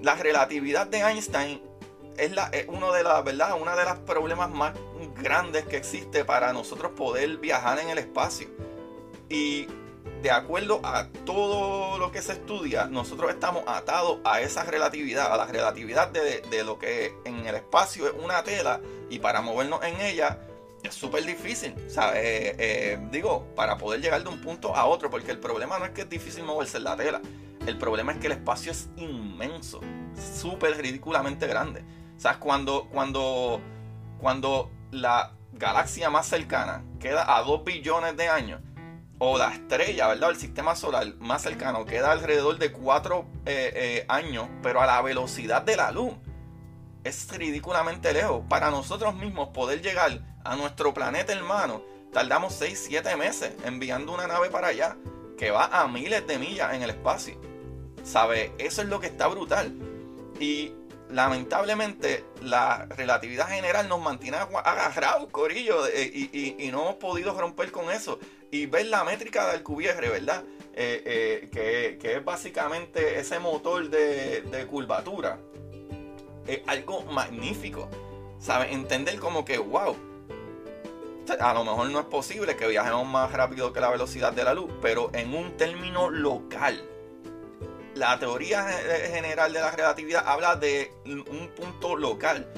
la 0.00 0.14
relatividad 0.14 0.86
de 0.86 1.00
Einstein 1.00 1.60
es, 2.16 2.32
la, 2.32 2.50
uno 2.68 2.92
de 2.92 3.02
las, 3.02 3.22
¿verdad? 3.24 3.60
Una 3.60 3.76
de 3.76 3.84
los 3.84 3.98
problemas 3.98 4.48
más 4.48 4.72
grandes 5.22 5.66
que 5.66 5.76
existe 5.76 6.24
para 6.24 6.54
nosotros 6.54 6.92
poder 6.92 7.36
viajar 7.36 7.78
en 7.78 7.90
el 7.90 7.98
espacio. 7.98 8.48
Y 9.28 9.68
de 10.22 10.30
acuerdo 10.30 10.80
a 10.84 11.08
todo 11.24 11.98
lo 11.98 12.12
que 12.12 12.22
se 12.22 12.32
estudia, 12.32 12.86
nosotros 12.86 13.30
estamos 13.30 13.64
atados 13.66 14.18
a 14.24 14.40
esa 14.40 14.64
relatividad, 14.64 15.32
a 15.32 15.36
la 15.36 15.46
relatividad 15.46 16.08
de, 16.08 16.42
de 16.42 16.64
lo 16.64 16.78
que 16.78 17.14
en 17.24 17.46
el 17.46 17.54
espacio 17.54 18.06
es 18.06 18.14
una 18.22 18.42
tela 18.42 18.80
y 19.08 19.18
para 19.18 19.40
movernos 19.40 19.82
en 19.82 20.00
ella 20.00 20.38
es 20.82 20.94
súper 20.94 21.24
difícil, 21.24 21.74
¿sabes? 21.88 22.20
Eh, 22.22 22.56
eh, 22.58 23.08
digo, 23.10 23.46
para 23.54 23.76
poder 23.76 24.00
llegar 24.00 24.22
de 24.22 24.28
un 24.28 24.40
punto 24.40 24.74
a 24.74 24.86
otro, 24.86 25.10
porque 25.10 25.30
el 25.30 25.38
problema 25.38 25.78
no 25.78 25.84
es 25.84 25.90
que 25.90 26.02
es 26.02 26.08
difícil 26.08 26.44
moverse 26.44 26.78
en 26.78 26.84
la 26.84 26.96
tela, 26.96 27.20
el 27.66 27.76
problema 27.76 28.12
es 28.12 28.18
que 28.18 28.26
el 28.26 28.32
espacio 28.32 28.72
es 28.72 28.88
inmenso, 28.96 29.80
súper 30.36 30.76
ridículamente 30.78 31.46
grande. 31.46 31.84
¿Sabes? 32.16 32.38
Cuando, 32.38 32.88
cuando, 32.90 33.60
cuando 34.18 34.70
la 34.90 35.32
galaxia 35.52 36.10
más 36.10 36.26
cercana 36.26 36.84
queda 36.98 37.36
a 37.36 37.42
2 37.42 37.64
billones 37.64 38.16
de 38.16 38.28
años, 38.28 38.60
o 39.22 39.36
la 39.36 39.52
estrella, 39.52 40.08
¿verdad? 40.08 40.30
El 40.30 40.36
sistema 40.36 40.74
solar 40.74 41.06
más 41.18 41.42
cercano 41.42 41.84
queda 41.84 42.10
alrededor 42.10 42.58
de 42.58 42.72
4 42.72 43.26
eh, 43.44 43.72
eh, 43.74 44.04
años, 44.08 44.48
pero 44.62 44.80
a 44.80 44.86
la 44.86 45.00
velocidad 45.02 45.60
de 45.62 45.76
la 45.76 45.92
luz. 45.92 46.14
Es 47.04 47.30
ridículamente 47.30 48.14
lejos. 48.14 48.42
Para 48.48 48.70
nosotros 48.70 49.14
mismos 49.14 49.50
poder 49.50 49.82
llegar 49.82 50.20
a 50.42 50.56
nuestro 50.56 50.94
planeta 50.94 51.34
hermano, 51.34 51.82
tardamos 52.12 52.54
6, 52.54 52.86
7 52.88 53.16
meses 53.16 53.52
enviando 53.64 54.12
una 54.12 54.26
nave 54.26 54.48
para 54.48 54.68
allá, 54.68 54.96
que 55.36 55.50
va 55.50 55.66
a 55.66 55.86
miles 55.86 56.26
de 56.26 56.38
millas 56.38 56.72
en 56.72 56.82
el 56.82 56.90
espacio. 56.90 57.38
¿Sabe? 58.02 58.52
Eso 58.58 58.80
es 58.80 58.88
lo 58.88 59.00
que 59.00 59.08
está 59.08 59.26
brutal. 59.28 59.74
Y 60.40 60.72
lamentablemente 61.10 62.24
la 62.42 62.86
relatividad 62.86 63.48
general 63.48 63.86
nos 63.86 64.00
mantiene 64.00 64.38
agarrados, 64.38 65.28
corillo, 65.30 65.86
y, 65.88 66.68
no 66.72 66.82
hemos 66.82 66.94
podido 66.94 67.38
romper 67.38 67.70
con 67.70 67.90
eso. 67.90 68.18
Y 68.50 68.66
ver 68.66 68.86
la 68.86 69.04
métrica 69.04 69.46
del 69.46 69.56
Alcubierre, 69.56 70.08
¿verdad? 70.08 70.44
Eh, 70.74 71.48
eh, 71.52 71.98
que, 72.00 72.16
es 72.16 72.24
básicamente 72.24 73.18
ese 73.18 73.38
motor 73.38 73.88
de, 73.88 74.66
curvatura. 74.68 75.38
Es 76.46 76.60
algo 76.66 77.02
magnífico. 77.02 77.88
¿Sabes? 78.38 78.72
Entender 78.72 79.18
como 79.18 79.44
que, 79.44 79.58
wow, 79.58 79.94
a 81.38 81.54
lo 81.54 81.64
mejor 81.64 81.90
no 81.90 82.00
es 82.00 82.06
posible 82.06 82.56
que 82.56 82.66
viajemos 82.66 83.06
más 83.06 83.30
rápido 83.32 83.72
que 83.72 83.80
la 83.80 83.90
velocidad 83.90 84.32
de 84.32 84.44
la 84.44 84.54
luz, 84.54 84.72
pero 84.80 85.10
en 85.12 85.34
un 85.34 85.56
término 85.56 86.08
local 86.08 86.82
la 87.94 88.18
teoría 88.18 88.66
general 89.12 89.52
de 89.52 89.60
la 89.60 89.70
relatividad 89.70 90.24
habla 90.26 90.56
de 90.56 90.92
un 91.04 91.50
punto 91.54 91.96
local. 91.96 92.50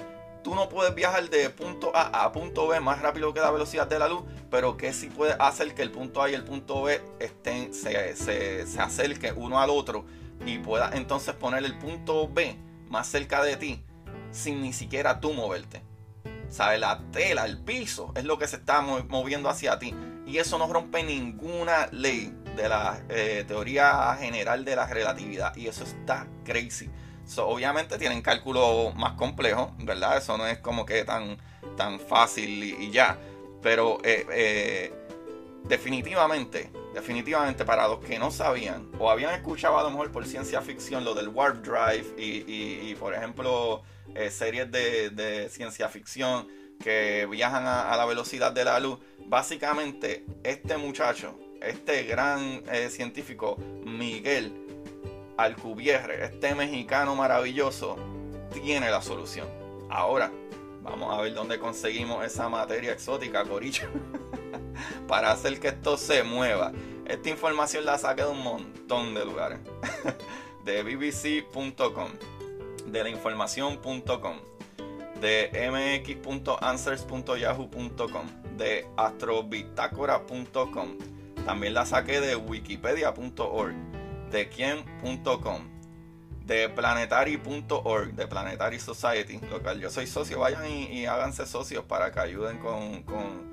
Tú 0.45 0.55
no 0.55 0.69
puedes 0.69 0.95
viajar 0.95 1.29
de 1.31 1.51
punto 1.51 1.91
A 1.95 2.25
a 2.25 2.33
punto 2.33 2.69
B 2.69 2.81
más 2.81 3.01
rápido 3.01 3.33
que 3.33 3.41
la 3.41 3.51
velocidad 3.51 3.87
de 3.87 3.99
la 3.99 4.09
luz, 4.09 4.23
pero 4.53 4.77
que 4.77 4.93
sí 4.93 5.09
puede 5.09 5.35
hacer 5.41 5.75
que 5.75 5.83
el 5.83 5.91
punto 5.91 6.23
A 6.23 6.31
y 6.31 6.35
el 6.35 6.45
punto 6.45 6.83
B 6.83 7.01
estén, 7.19 7.73
se, 7.73 8.15
se, 8.15 8.65
acerquen 8.79 9.35
uno 9.37 9.59
al 9.59 9.71
otro 9.71 10.05
y 10.45 10.59
pueda 10.59 10.91
entonces 10.93 11.35
poner 11.35 11.65
el 11.65 11.79
punto 11.79 12.29
B 12.29 12.57
más 12.91 13.09
cerca 13.09 13.43
de 13.43 13.57
ti 13.57 13.83
sin 14.31 14.61
ni 14.61 14.73
siquiera 14.73 15.21
tú 15.21 15.33
moverte. 15.33 15.83
¿Sabes? 16.49 16.81
La 16.81 17.01
tela, 17.13 17.47
el 17.47 17.59
piso 17.59 18.13
es 18.15 18.25
lo 18.25 18.39
que 18.39 18.47
se 18.47 18.57
está 18.57 18.83
moviendo 18.83 19.49
hacia 19.49 19.79
ti. 19.79 19.95
Y 20.27 20.37
eso 20.37 20.59
no 20.59 20.71
rompe 20.71 21.03
ninguna 21.03 21.89
ley 21.91 22.35
de 22.55 22.69
la 22.69 23.01
eh, 23.09 23.45
teoría 23.49 24.15
general 24.21 24.65
de 24.65 24.77
la 24.77 24.87
relatividad. 24.87 25.57
Y 25.57 25.67
eso 25.69 25.85
está 25.85 26.27
crazy. 26.45 26.91
obviamente 27.39 27.97
tienen 27.97 28.21
cálculos 28.21 28.95
más 28.97 29.15
complejos, 29.15 29.71
¿verdad? 29.79 30.19
Eso 30.19 30.37
no 30.37 30.47
es 30.47 30.59
como 30.59 30.85
que 30.85 31.05
tan, 31.05 31.39
tan 31.77 31.99
fácil 32.01 32.63
y, 32.63 32.91
ya. 32.91 33.19
Pero 33.63 33.99
eh, 34.03 34.27
eh, 34.33 34.93
definitivamente, 35.65 36.71
definitivamente 36.95 37.65
para 37.65 37.87
los 37.89 38.01
que 38.01 38.19
no 38.19 38.31
sabían 38.31 38.91
o 38.99 39.11
habían 39.11 39.35
escuchado 39.35 39.79
a 39.79 39.83
lo 39.83 39.91
mejor 39.91 40.11
por 40.11 40.27
ciencia 40.27 40.61
ficción 40.61 41.05
lo 41.05 41.15
del 41.15 41.29
Warp 41.29 41.65
Drive 41.65 42.15
y, 42.19 42.95
por 42.97 43.15
ejemplo 43.15 43.83
series 44.31 44.71
de, 44.71 45.49
ciencia 45.49 45.89
ficción 45.89 46.49
que 46.83 47.27
viajan 47.31 47.67
a 47.67 47.97
la 47.97 48.05
velocidad 48.05 48.53
de 48.53 48.65
la 48.65 48.81
luz, 48.81 48.99
básicamente 49.27 50.27
este 50.43 50.77
muchacho 50.77 51.39
este 51.67 52.05
gran 52.05 52.63
eh, 52.71 52.89
científico 52.91 53.57
Miguel 53.85 54.53
Alcubierre, 55.37 56.25
este 56.25 56.55
mexicano 56.55 57.15
maravilloso, 57.15 57.97
tiene 58.53 58.91
la 58.91 59.01
solución. 59.01 59.49
Ahora, 59.89 60.31
vamos 60.83 61.13
a 61.13 61.21
ver 61.21 61.35
dónde 61.35 61.59
conseguimos 61.59 62.25
esa 62.25 62.49
materia 62.49 62.93
exótica, 62.93 63.45
Corillo, 63.45 63.89
para 65.09 65.31
hacer 65.31 65.61
que 65.61 65.69
esto 65.69 65.97
se 65.97 66.23
mueva. 66.23 66.73
Esta 67.07 67.31
información 67.31 67.85
la 67.85 67.99
saqué 67.99 68.23
de 68.23 68.29
un 68.29 68.43
montón 68.43 69.15
de 69.15 69.25
lugares. 69.25 69.59
de 70.65 70.83
bbc.com, 70.83 72.11
de 72.87 73.03
lainformación.com, 73.03 74.37
de 75.21 76.11
mx.answers.yahoo.com, 76.15 78.27
de 78.57 78.87
astrobitácora.com 78.97 80.97
también 81.45 81.75
la 81.75 81.85
saqué 81.85 82.21
de 82.21 82.37
wikipedia.org, 82.37 83.75
de 84.31 84.49
quien.com, 84.49 85.61
de 86.47 86.69
planetary.org, 86.69 88.15
de 88.15 88.27
Planetary 88.27 88.81
Society, 88.81 89.39
local. 89.51 89.81
Yo 89.81 89.91
soy 89.91 90.07
socio, 90.07 90.39
vayan 90.39 90.67
y, 90.69 91.07
háganse 91.07 91.47
socios 91.47 91.85
para 91.85 92.11
que 92.13 92.21
ayuden 92.21 92.59
con, 92.59 93.53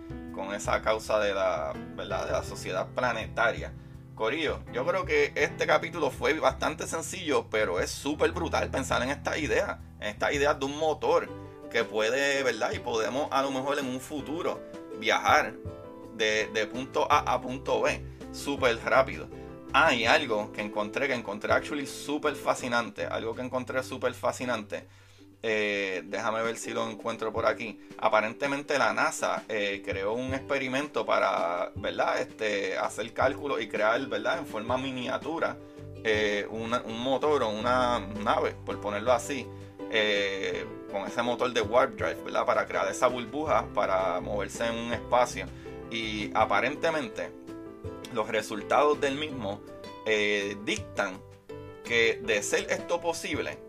esa 0.55 0.81
causa 0.81 1.19
de 1.19 1.33
la, 1.33 1.73
¿verdad? 1.95 2.25
de 2.25 2.31
la 2.31 2.43
sociedad 2.43 2.87
planetaria. 2.95 3.73
Corillo, 4.15 4.61
yo 4.73 4.85
creo 4.85 5.05
que 5.05 5.31
este 5.35 5.67
capítulo 5.67 6.11
fue 6.11 6.33
bastante 6.39 6.87
sencillo, 6.87 7.47
pero 7.49 7.79
es 7.79 7.91
súper 7.91 8.31
brutal 8.31 8.69
pensar 8.69 9.01
en 9.03 9.09
esta 9.09 9.37
idea, 9.37 9.79
en 9.99 10.07
esta 10.07 10.33
idea 10.33 10.53
de 10.53 10.65
un 10.65 10.77
motor 10.77 11.29
que 11.69 11.83
puede, 11.83 12.41
¿verdad? 12.43 12.71
Y 12.71 12.79
podemos 12.79 13.29
a 13.31 13.41
lo 13.41 13.51
mejor 13.51 13.79
en 13.79 13.85
un 13.85 14.01
futuro 14.01 14.59
viajar 14.99 15.53
de, 16.15 16.69
punto 16.71 17.09
A 17.09 17.19
a 17.33 17.41
punto 17.41 17.81
B, 17.81 18.03
súper 18.31 18.77
rápido. 18.83 19.29
Ah, 19.71 19.91
algo 20.09 20.51
que 20.51 20.61
encontré, 20.61 21.07
que 21.07 21.13
encontré 21.13 21.53
actually 21.53 21.85
súper 21.85 22.33
fascinante, 22.33 23.05
algo 23.05 23.35
que 23.35 23.43
encontré 23.43 23.83
súper 23.83 24.15
fascinante. 24.15 24.87
Eh, 25.43 26.01
déjame 26.05 26.41
ver 26.41 26.57
si 26.57 26.71
lo 26.71 26.89
encuentro 26.89 27.31
por 27.31 27.45
aquí. 27.45 27.79
Aparentemente 27.99 28.79
la 28.79 28.93
NASA 28.93 29.43
eh, 29.47 29.83
creó 29.85 30.13
un 30.13 30.33
experimento 30.33 31.05
para, 31.05 31.71
¿verdad? 31.75 32.19
Este, 32.19 32.77
hacer 32.79 33.13
cálculos 33.13 33.61
y 33.61 33.67
crear, 33.67 34.03
¿verdad? 34.07 34.39
En 34.39 34.47
forma 34.47 34.75
miniatura 34.77 35.55
eh, 36.03 36.47
un 36.49 36.71
motor 37.03 37.43
o 37.43 37.49
una 37.49 37.99
nave, 37.99 38.55
por 38.65 38.81
ponerlo 38.81 39.13
así, 39.13 39.45
con 40.91 41.05
ese 41.05 41.21
motor 41.21 41.53
de 41.53 41.61
warp 41.61 41.95
drive, 41.95 42.23
¿verdad? 42.23 42.45
Para 42.45 42.65
crear 42.65 42.89
esa 42.89 43.05
burbuja 43.07 43.67
para 43.75 44.19
moverse 44.19 44.65
en 44.65 44.75
un 44.75 44.93
espacio 44.93 45.45
y 45.91 46.31
aparentemente 46.33 47.38
los 48.13 48.27
resultados 48.27 48.99
del 48.99 49.15
mismo 49.15 49.61
eh, 50.05 50.57
dictan 50.65 51.21
que 51.83 52.21
de 52.23 52.41
ser 52.43 52.67
esto 52.69 53.01
posible, 53.01 53.59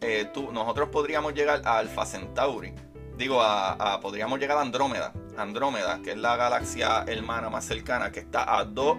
eh, 0.00 0.30
nosotros 0.52 0.88
podríamos 0.90 1.34
llegar 1.34 1.62
a 1.64 1.78
Alpha 1.78 2.04
Centauri. 2.06 2.72
Digo, 3.16 3.42
podríamos 4.00 4.38
llegar 4.38 4.58
a 4.58 4.60
Andrómeda. 4.60 5.12
Andrómeda, 5.36 6.00
que 6.02 6.12
es 6.12 6.16
la 6.16 6.36
galaxia 6.36 7.04
hermana 7.06 7.50
más 7.50 7.64
cercana, 7.64 8.12
que 8.12 8.20
está 8.20 8.58
a 8.58 8.64
2 8.64 8.96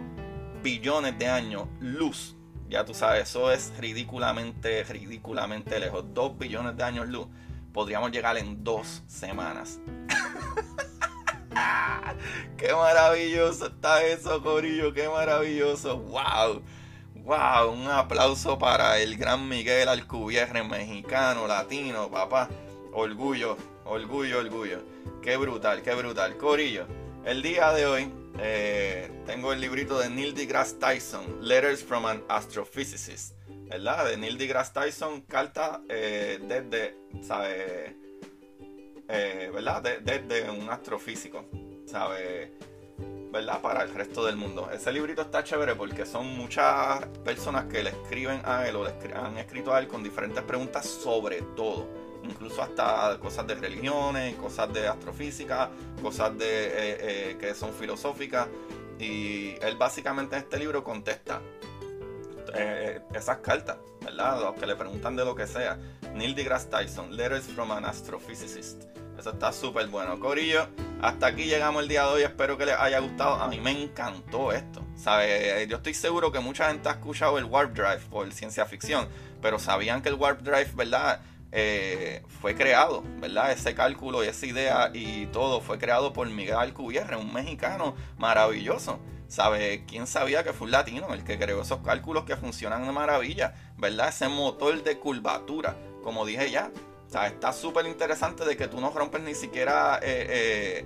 billones 0.62 1.18
de 1.18 1.28
años 1.28 1.68
luz. 1.80 2.36
Ya 2.70 2.86
tú 2.86 2.94
sabes, 2.94 3.30
eso 3.30 3.52
es 3.52 3.74
ridículamente, 3.78 4.84
ridículamente 4.84 5.80
lejos. 5.80 6.06
2 6.14 6.38
billones 6.38 6.76
de 6.76 6.84
años 6.84 7.08
luz. 7.08 7.28
Podríamos 7.74 8.12
llegar 8.12 8.38
en 8.38 8.64
dos 8.64 9.04
semanas. 9.08 9.80
Qué 12.58 12.74
maravilloso 12.74 13.68
está 13.68 14.04
eso, 14.04 14.42
Corillo. 14.42 14.94
Qué 14.94 15.08
maravilloso. 15.08 15.98
Wow. 15.98 16.62
Wow. 17.16 17.72
Un 17.72 17.88
aplauso 17.88 18.58
para 18.58 19.00
el 19.00 19.18
gran 19.18 19.48
Miguel 19.48 19.88
Alcubierre, 19.88 20.64
mexicano, 20.64 21.48
latino, 21.48 22.10
papá. 22.10 22.50
Orgullo, 22.94 23.58
orgullo, 23.86 24.40
orgullo. 24.40 24.82
Qué 25.22 25.38
brutal, 25.38 25.82
qué 25.82 25.94
brutal. 25.94 26.38
Corillo. 26.38 26.88
El 27.26 27.42
día 27.42 27.72
de 27.74 27.86
hoy 27.86 28.12
eh, 28.40 29.12
tengo 29.26 29.52
el 29.52 29.60
librito 29.60 30.00
de 30.00 30.10
Neil 30.10 30.34
deGrasse 30.34 30.80
Tyson, 30.80 31.40
Letters 31.42 31.84
from 31.84 32.06
an 32.06 32.24
Astrophysicist. 32.30 33.36
¿Verdad? 33.70 34.06
De 34.06 34.18
Neil 34.18 34.38
deGrasse 34.38 34.74
Tyson, 34.74 35.22
carta 35.22 35.82
eh, 35.90 36.40
desde. 36.42 36.96
Eh, 39.12 39.50
¿verdad? 39.54 39.82
Desde 40.02 40.50
un 40.50 40.70
astrofísico, 40.70 41.46
¿sabe? 41.90 42.52
¿Verdad? 43.32 43.62
Para 43.62 43.84
el 43.84 43.94
resto 43.94 44.26
del 44.26 44.36
mundo. 44.36 44.70
Ese 44.72 44.92
librito 44.92 45.22
está 45.22 45.44
chévere 45.44 45.76
porque 45.76 46.06
son 46.06 46.36
muchas 46.38 47.06
personas 47.24 47.66
que 47.66 47.84
le 47.84 47.92
escriben 47.92 48.42
a 48.44 48.68
él 48.68 48.76
o 48.76 48.84
le 48.84 48.92
han 49.14 49.38
escrito 49.38 49.74
a 49.74 49.80
él 49.80 49.88
con 49.88 50.04
diferentes 50.04 50.44
preguntas 50.44 50.86
sobre 50.86 51.42
todo. 51.56 51.88
Incluso 52.24 52.62
hasta 52.62 53.18
cosas 53.20 53.48
de 53.48 53.56
religiones, 53.56 54.36
cosas 54.36 54.74
de 54.74 54.88
astrofísica, 54.88 55.70
cosas 56.02 56.38
de, 56.38 56.68
eh, 56.68 56.72
eh, 57.32 57.38
que 57.40 57.54
son 57.54 57.72
filosóficas. 57.74 58.48
Y 59.00 59.56
él 59.62 59.78
básicamente 59.78 60.36
en 60.36 60.44
este 60.44 60.58
libro 60.58 60.84
contesta 60.84 61.40
esas 63.14 63.38
cartas, 63.38 63.78
¿verdad? 64.02 64.42
Los 64.42 64.56
que 64.56 64.66
le 64.66 64.76
preguntan 64.76 65.16
de 65.16 65.26
lo 65.26 65.36
que 65.36 65.48
sea. 65.48 65.78
Neil 66.14 66.36
deGrasse 66.36 66.70
Tyson, 66.70 67.16
Letters 67.16 67.46
from 67.46 67.72
an 67.72 67.86
Astrophysicist. 67.86 68.84
Eso 69.18 69.32
está 69.32 69.52
súper 69.52 69.88
bueno. 69.88 70.18
Corillo, 70.18 70.68
hasta 71.02 71.28
aquí 71.28 71.44
llegamos 71.44 71.84
el 71.84 71.90
día 71.90 72.04
de 72.04 72.10
hoy. 72.10 72.22
Espero 72.24 72.58
que 72.58 72.66
les 72.66 72.76
haya 72.80 73.00
gustado. 73.00 73.36
A 73.36 73.50
mí 73.50 73.60
me 73.60 73.72
encantó 73.72 74.54
esto. 74.54 74.82
¿Sabe? 74.96 75.68
Yo 75.68 75.78
estoy 75.78 75.94
seguro 75.94 76.32
que 76.32 76.40
mucha 76.40 76.70
gente 76.70 76.88
ha 76.88 76.94
escuchado 76.94 77.38
el 77.38 77.44
Warp 77.44 77.74
Drive 77.74 78.02
por 78.10 78.32
ciencia 78.32 78.66
ficción, 78.66 79.10
pero 79.42 79.60
sabían 79.60 80.02
que 80.02 80.10
el 80.10 80.16
Warp 80.16 80.42
Drive, 80.42 80.72
¿verdad? 80.74 81.22
Eh, 81.52 82.22
fue 82.42 82.56
creado, 82.56 83.04
¿verdad? 83.20 83.52
Ese 83.52 83.74
cálculo 83.76 84.24
y 84.24 84.28
esa 84.28 84.46
idea 84.46 84.92
y 84.94 85.26
todo 85.28 85.62
fue 85.62 85.80
creado 85.80 86.14
por 86.14 86.30
Miguel 86.30 86.56
Alcubierre, 86.56 87.18
un 87.18 87.34
mexicano 87.34 87.96
maravilloso. 88.18 89.00
¿Sabe? 89.30 89.86
¿Quién 89.88 90.08
sabía 90.08 90.44
que 90.44 90.54
fue 90.54 90.66
un 90.66 90.72
latino 90.72 91.14
el 91.14 91.24
que 91.24 91.38
creó 91.38 91.62
esos 91.62 91.80
cálculos 91.80 92.26
que 92.26 92.36
funcionan 92.36 92.86
de 92.86 92.92
maravilla? 92.92 93.54
¿Verdad? 93.78 94.10
Ese 94.10 94.28
motor 94.28 94.84
de 94.84 94.98
curvatura, 94.98 95.78
como 96.04 96.26
dije 96.26 96.50
ya. 96.50 96.72
O 97.08 97.12
sea, 97.12 97.28
está 97.28 97.54
súper 97.54 97.86
interesante 97.86 98.44
de 98.44 98.58
que 98.58 98.68
tú 98.68 98.82
no 98.82 98.90
rompes 98.90 99.22
ni 99.22 99.36
siquiera 99.36 100.00
eh, 100.02 100.82
eh, 100.82 100.86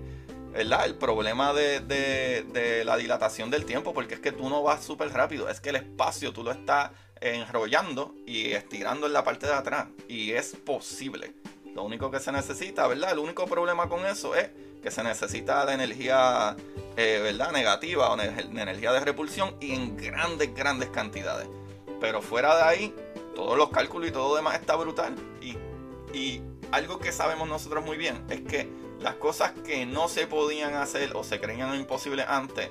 el 0.56 0.96
problema 0.96 1.54
de, 1.54 1.80
de, 1.80 2.84
la 2.86 2.98
dilatación 2.98 3.50
del 3.50 3.66
tiempo, 3.66 3.94
porque 3.94 4.16
es 4.16 4.20
que 4.20 4.34
tú 4.34 4.50
no 4.50 4.62
vas 4.62 4.84
súper 4.84 5.10
rápido, 5.12 5.50
es 5.50 5.60
que 5.60 5.70
el 5.70 5.78
espacio 5.78 6.32
tú 6.32 6.44
lo 6.44 6.52
estás 6.52 6.92
enrollando 7.22 8.14
y 8.26 8.52
estirando 8.52 9.08
en 9.08 9.14
la 9.14 9.24
parte 9.24 9.48
de 9.48 9.54
atrás, 9.54 9.88
y 10.08 10.32
es 10.32 10.56
posible. 10.56 11.34
Lo 11.74 11.84
único 11.84 12.12
que 12.12 12.20
se 12.20 12.32
necesita, 12.32 12.88
¿verdad? 12.88 13.14
El 13.14 13.20
único 13.20 13.48
problema 13.48 13.90
con 13.90 14.06
eso 14.06 14.36
es 14.36 14.50
que 14.84 14.92
se 14.92 15.02
necesita 15.02 15.66
de 15.66 15.74
energía, 15.74 16.56
eh, 16.98 17.20
¿verdad? 17.24 17.52
Negativa 17.52 18.12
o 18.12 18.20
energía 18.20 18.92
de 18.92 19.00
repulsión 19.00 19.56
y 19.60 19.74
en 19.74 19.98
grandes, 19.98 20.54
grandes 20.54 20.90
cantidades. 20.90 21.48
Pero 22.00 22.22
fuera 22.22 22.56
de 22.58 22.64
ahí, 22.64 22.96
todos 23.34 23.58
los 23.58 23.70
cálculos 23.70 24.10
y 24.10 24.12
todo 24.12 24.36
demás 24.36 24.56
está 24.56 24.76
brutal. 24.76 25.16
Y, 25.42 25.58
y 26.16 26.44
algo 26.72 27.00
que 27.00 27.12
sabemos 27.12 27.48
nosotros 27.48 27.84
muy 27.84 27.98
bien 27.98 28.26
es 28.30 28.42
que 28.42 28.70
las 29.00 29.16
cosas 29.16 29.54
que 29.66 29.86
no 29.86 30.08
se 30.08 30.28
podían 30.28 30.76
hacer 30.76 31.16
o 31.16 31.24
se 31.24 31.40
creían 31.40 31.74
imposibles 31.76 32.26
antes, 32.28 32.70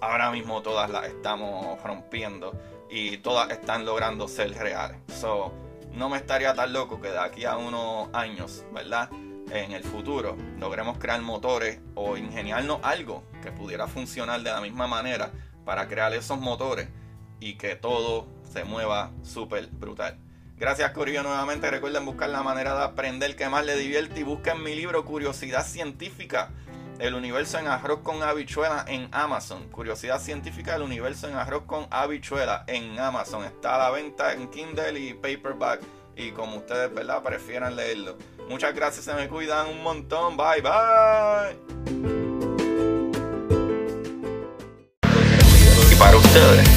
ahora 0.00 0.30
mismo 0.30 0.62
todas 0.62 0.88
las 0.90 1.06
estamos 1.06 1.82
rompiendo 1.82 2.52
y 2.88 3.18
todas 3.18 3.50
están 3.50 3.84
logrando 3.84 4.28
ser 4.28 4.52
reales. 4.54 4.96
So, 5.20 5.52
no 5.92 6.08
me 6.08 6.18
estaría 6.18 6.54
tan 6.54 6.72
loco 6.72 7.00
que 7.00 7.08
de 7.08 7.18
aquí 7.18 7.44
a 7.44 7.56
unos 7.56 8.08
años, 8.12 8.64
¿verdad? 8.72 9.10
En 9.50 9.72
el 9.72 9.82
futuro 9.82 10.36
logremos 10.58 10.98
crear 10.98 11.20
motores 11.22 11.80
o 11.94 12.16
ingeniarnos 12.16 12.80
algo 12.82 13.24
que 13.42 13.50
pudiera 13.50 13.86
funcionar 13.86 14.42
de 14.42 14.50
la 14.50 14.60
misma 14.60 14.86
manera 14.86 15.30
para 15.64 15.88
crear 15.88 16.12
esos 16.14 16.38
motores 16.38 16.88
y 17.40 17.54
que 17.54 17.76
todo 17.76 18.26
se 18.52 18.64
mueva 18.64 19.10
súper 19.22 19.68
brutal. 19.68 20.18
Gracias 20.56 20.90
Corillo 20.92 21.22
nuevamente. 21.22 21.70
Recuerden 21.70 22.04
buscar 22.04 22.28
la 22.30 22.42
manera 22.42 22.74
de 22.74 22.84
aprender 22.84 23.36
que 23.36 23.48
más 23.48 23.64
les 23.64 23.78
divierte 23.78 24.20
y 24.20 24.22
busquen 24.24 24.62
mi 24.62 24.74
libro 24.74 25.04
Curiosidad 25.04 25.64
Científica 25.64 26.50
el 26.98 27.14
universo 27.14 27.58
en 27.58 27.68
arroz 27.68 28.00
con 28.00 28.22
habichuela 28.22 28.84
en 28.88 29.08
Amazon. 29.12 29.68
Curiosidad 29.68 30.20
científica 30.20 30.72
del 30.72 30.82
universo 30.82 31.28
en 31.28 31.36
arroz 31.36 31.62
con 31.64 31.86
habichuela 31.90 32.64
en 32.66 32.98
Amazon. 32.98 33.44
Está 33.44 33.76
a 33.76 33.78
la 33.78 33.90
venta 33.90 34.32
en 34.32 34.48
Kindle 34.50 34.98
y 34.98 35.14
paperback. 35.14 35.80
Y 36.16 36.32
como 36.32 36.56
ustedes, 36.56 36.92
¿verdad? 36.92 37.22
Prefieran 37.22 37.76
leerlo. 37.76 38.18
Muchas 38.48 38.74
gracias, 38.74 39.04
se 39.04 39.14
me 39.14 39.28
cuidan 39.28 39.68
un 39.68 39.82
montón. 39.82 40.36
Bye, 40.36 40.62
bye. 40.62 41.56
Y 45.92 45.94
para 45.96 46.16
ustedes, 46.16 46.68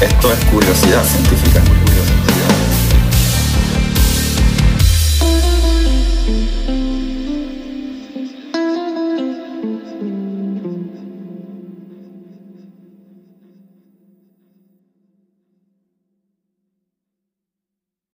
esto 0.00 0.32
es 0.32 0.44
curiosidad 0.46 1.04
científica. 1.04 1.62